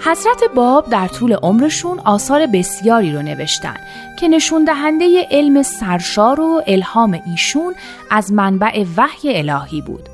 حضرت 0.00 0.44
باب 0.54 0.90
در 0.90 1.08
طول 1.08 1.32
عمرشون 1.32 1.98
آثار 1.98 2.46
بسیاری 2.46 3.12
رو 3.12 3.22
نوشتن 3.22 3.76
که 4.20 4.28
نشون 4.28 4.64
دهنده 4.64 5.26
علم 5.30 5.62
سرشار 5.62 6.40
و 6.40 6.62
الهام 6.66 7.20
ایشون 7.26 7.74
از 8.10 8.32
منبع 8.32 8.84
وحی 8.96 9.36
الهی 9.36 9.80
بود. 9.80 10.11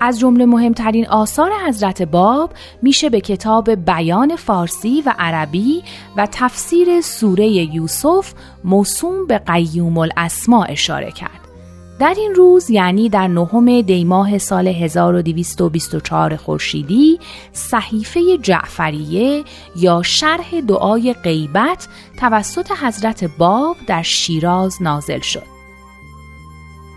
از 0.00 0.18
جمله 0.18 0.46
مهمترین 0.46 1.08
آثار 1.08 1.50
حضرت 1.66 2.02
باب 2.02 2.50
میشه 2.82 3.10
به 3.10 3.20
کتاب 3.20 3.70
بیان 3.70 4.36
فارسی 4.36 5.02
و 5.06 5.14
عربی 5.18 5.82
و 6.16 6.28
تفسیر 6.32 7.00
سوره 7.00 7.46
یوسف 7.46 8.32
موسوم 8.64 9.26
به 9.26 9.38
قیوم 9.38 9.98
الاسما 9.98 10.64
اشاره 10.64 11.10
کرد. 11.10 11.48
در 11.98 12.14
این 12.18 12.34
روز 12.34 12.70
یعنی 12.70 13.08
در 13.08 13.28
نهم 13.28 13.80
دیماه 13.80 14.38
سال 14.38 14.68
1224 14.68 16.36
خورشیدی 16.36 17.18
صحیفه 17.52 18.38
جعفریه 18.42 19.44
یا 19.76 20.02
شرح 20.02 20.60
دعای 20.60 21.12
غیبت 21.12 21.88
توسط 22.20 22.70
حضرت 22.82 23.24
باب 23.38 23.76
در 23.86 24.02
شیراز 24.02 24.82
نازل 24.82 25.20
شد. 25.20 25.57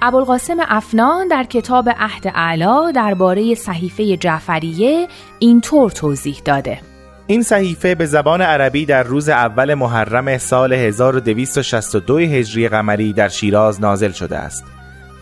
ابوالقاسم 0.03 0.57
افنان 0.67 1.27
در 1.27 1.43
کتاب 1.43 1.89
عهد 1.89 2.27
اعلا 2.35 2.91
درباره 2.91 3.55
صحیفه 3.55 4.17
جعفریه 4.17 5.07
اینطور 5.39 5.91
توضیح 5.91 6.41
داده 6.45 6.79
این 7.27 7.43
صحیفه 7.43 7.95
به 7.95 8.05
زبان 8.05 8.41
عربی 8.41 8.85
در 8.85 9.03
روز 9.03 9.29
اول 9.29 9.73
محرم 9.73 10.37
سال 10.37 10.73
1262 10.73 12.17
هجری 12.19 12.67
قمری 12.67 13.13
در 13.13 13.27
شیراز 13.27 13.81
نازل 13.81 14.11
شده 14.11 14.37
است. 14.37 14.63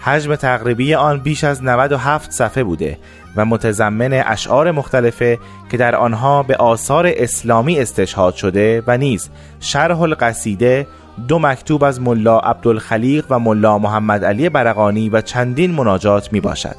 حجم 0.02 0.36
تقریبی 0.36 0.96
آن 0.96 1.20
بیش 1.20 1.44
از 1.44 1.64
97 1.64 2.32
صفحه 2.32 2.64
بوده 2.64 2.98
و 3.36 3.46
متضمن 3.46 4.14
اشعار 4.14 4.72
مختلفه 4.72 5.40
که 5.72 5.78
در 5.78 5.96
آنها 5.96 6.44
به 6.44 6.56
آثار 6.56 7.12
اسلامی 7.16 7.80
استشهاد 7.80 8.36
شده 8.36 8.84
و 8.88 8.98
نیز 8.98 9.30
شرح 9.60 10.02
القصیده 10.02 10.88
دو 11.28 11.40
مکتوب 11.40 11.84
از 11.84 12.02
ملا 12.02 12.40
عبدالخلیق 12.40 13.26
و 13.30 13.40
ملا 13.40 13.78
محمد 13.78 14.26
علی 14.26 14.50
برقانی 14.50 15.10
و 15.10 15.22
چندین 15.22 15.72
مناجات 15.72 16.34
می 16.34 16.40
باشد. 16.40 16.76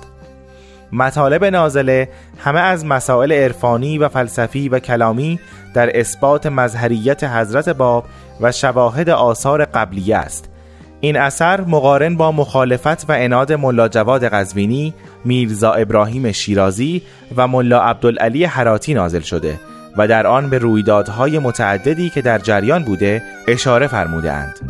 مطالب 0.92 1.44
نازله 1.44 2.08
همه 2.38 2.60
از 2.60 2.86
مسائل 2.86 3.32
عرفانی 3.32 3.98
و 3.98 4.08
فلسفی 4.08 4.68
و 4.68 4.78
کلامی 4.78 5.40
در 5.74 5.98
اثبات 5.98 6.46
مظهریت 6.46 7.24
حضرت 7.24 7.68
باب 7.68 8.04
و 8.40 8.52
شواهد 8.52 9.10
آثار 9.10 9.64
قبلیه 9.64 10.16
است 10.16 10.50
این 11.00 11.16
اثر 11.16 11.60
مقارن 11.60 12.16
با 12.16 12.32
مخالفت 12.32 13.10
و 13.10 13.12
اناد 13.12 13.52
ملا 13.52 13.88
جواد 13.88 14.24
قزوینی، 14.24 14.94
میرزا 15.24 15.72
ابراهیم 15.72 16.32
شیرازی 16.32 17.02
و 17.36 17.48
ملا 17.48 17.80
عبدالعلی 17.80 18.44
حراتی 18.44 18.94
نازل 18.94 19.20
شده 19.20 19.60
و 20.00 20.08
در 20.08 20.26
آن 20.26 20.50
به 20.50 20.58
رویدادهای 20.58 21.38
متعددی 21.38 22.10
که 22.10 22.22
در 22.22 22.38
جریان 22.38 22.84
بوده 22.84 23.22
اشاره 23.48 23.86
فرمودهاند. 23.86 24.60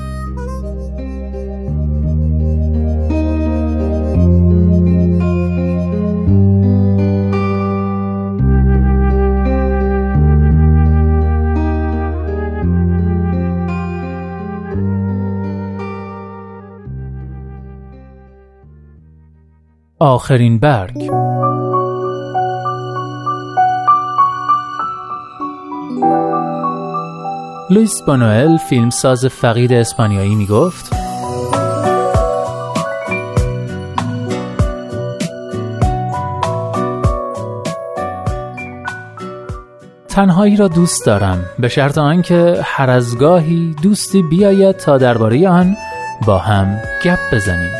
آخرین 19.99 20.59
برگ 20.59 21.11
لویس 27.71 28.03
بانوئل 28.03 28.57
فیلمساز 28.57 29.27
فقید 29.27 29.73
اسپانیایی 29.73 30.35
می 30.35 30.47
گفت 30.47 30.91
تنهایی 40.09 40.57
را 40.57 40.69
دوست 40.69 41.07
دارم 41.07 41.45
به 41.59 41.69
شرط 41.69 41.99
آنکه 41.99 42.61
هر 42.65 42.91
از 42.91 43.19
گاهی 43.19 43.77
دوستی 43.83 44.23
بیاید 44.23 44.77
تا 44.77 44.99
درباره 44.99 45.49
آن 45.49 45.77
با 46.27 46.39
هم 46.39 46.81
گپ 47.05 47.19
بزنیم. 47.33 47.80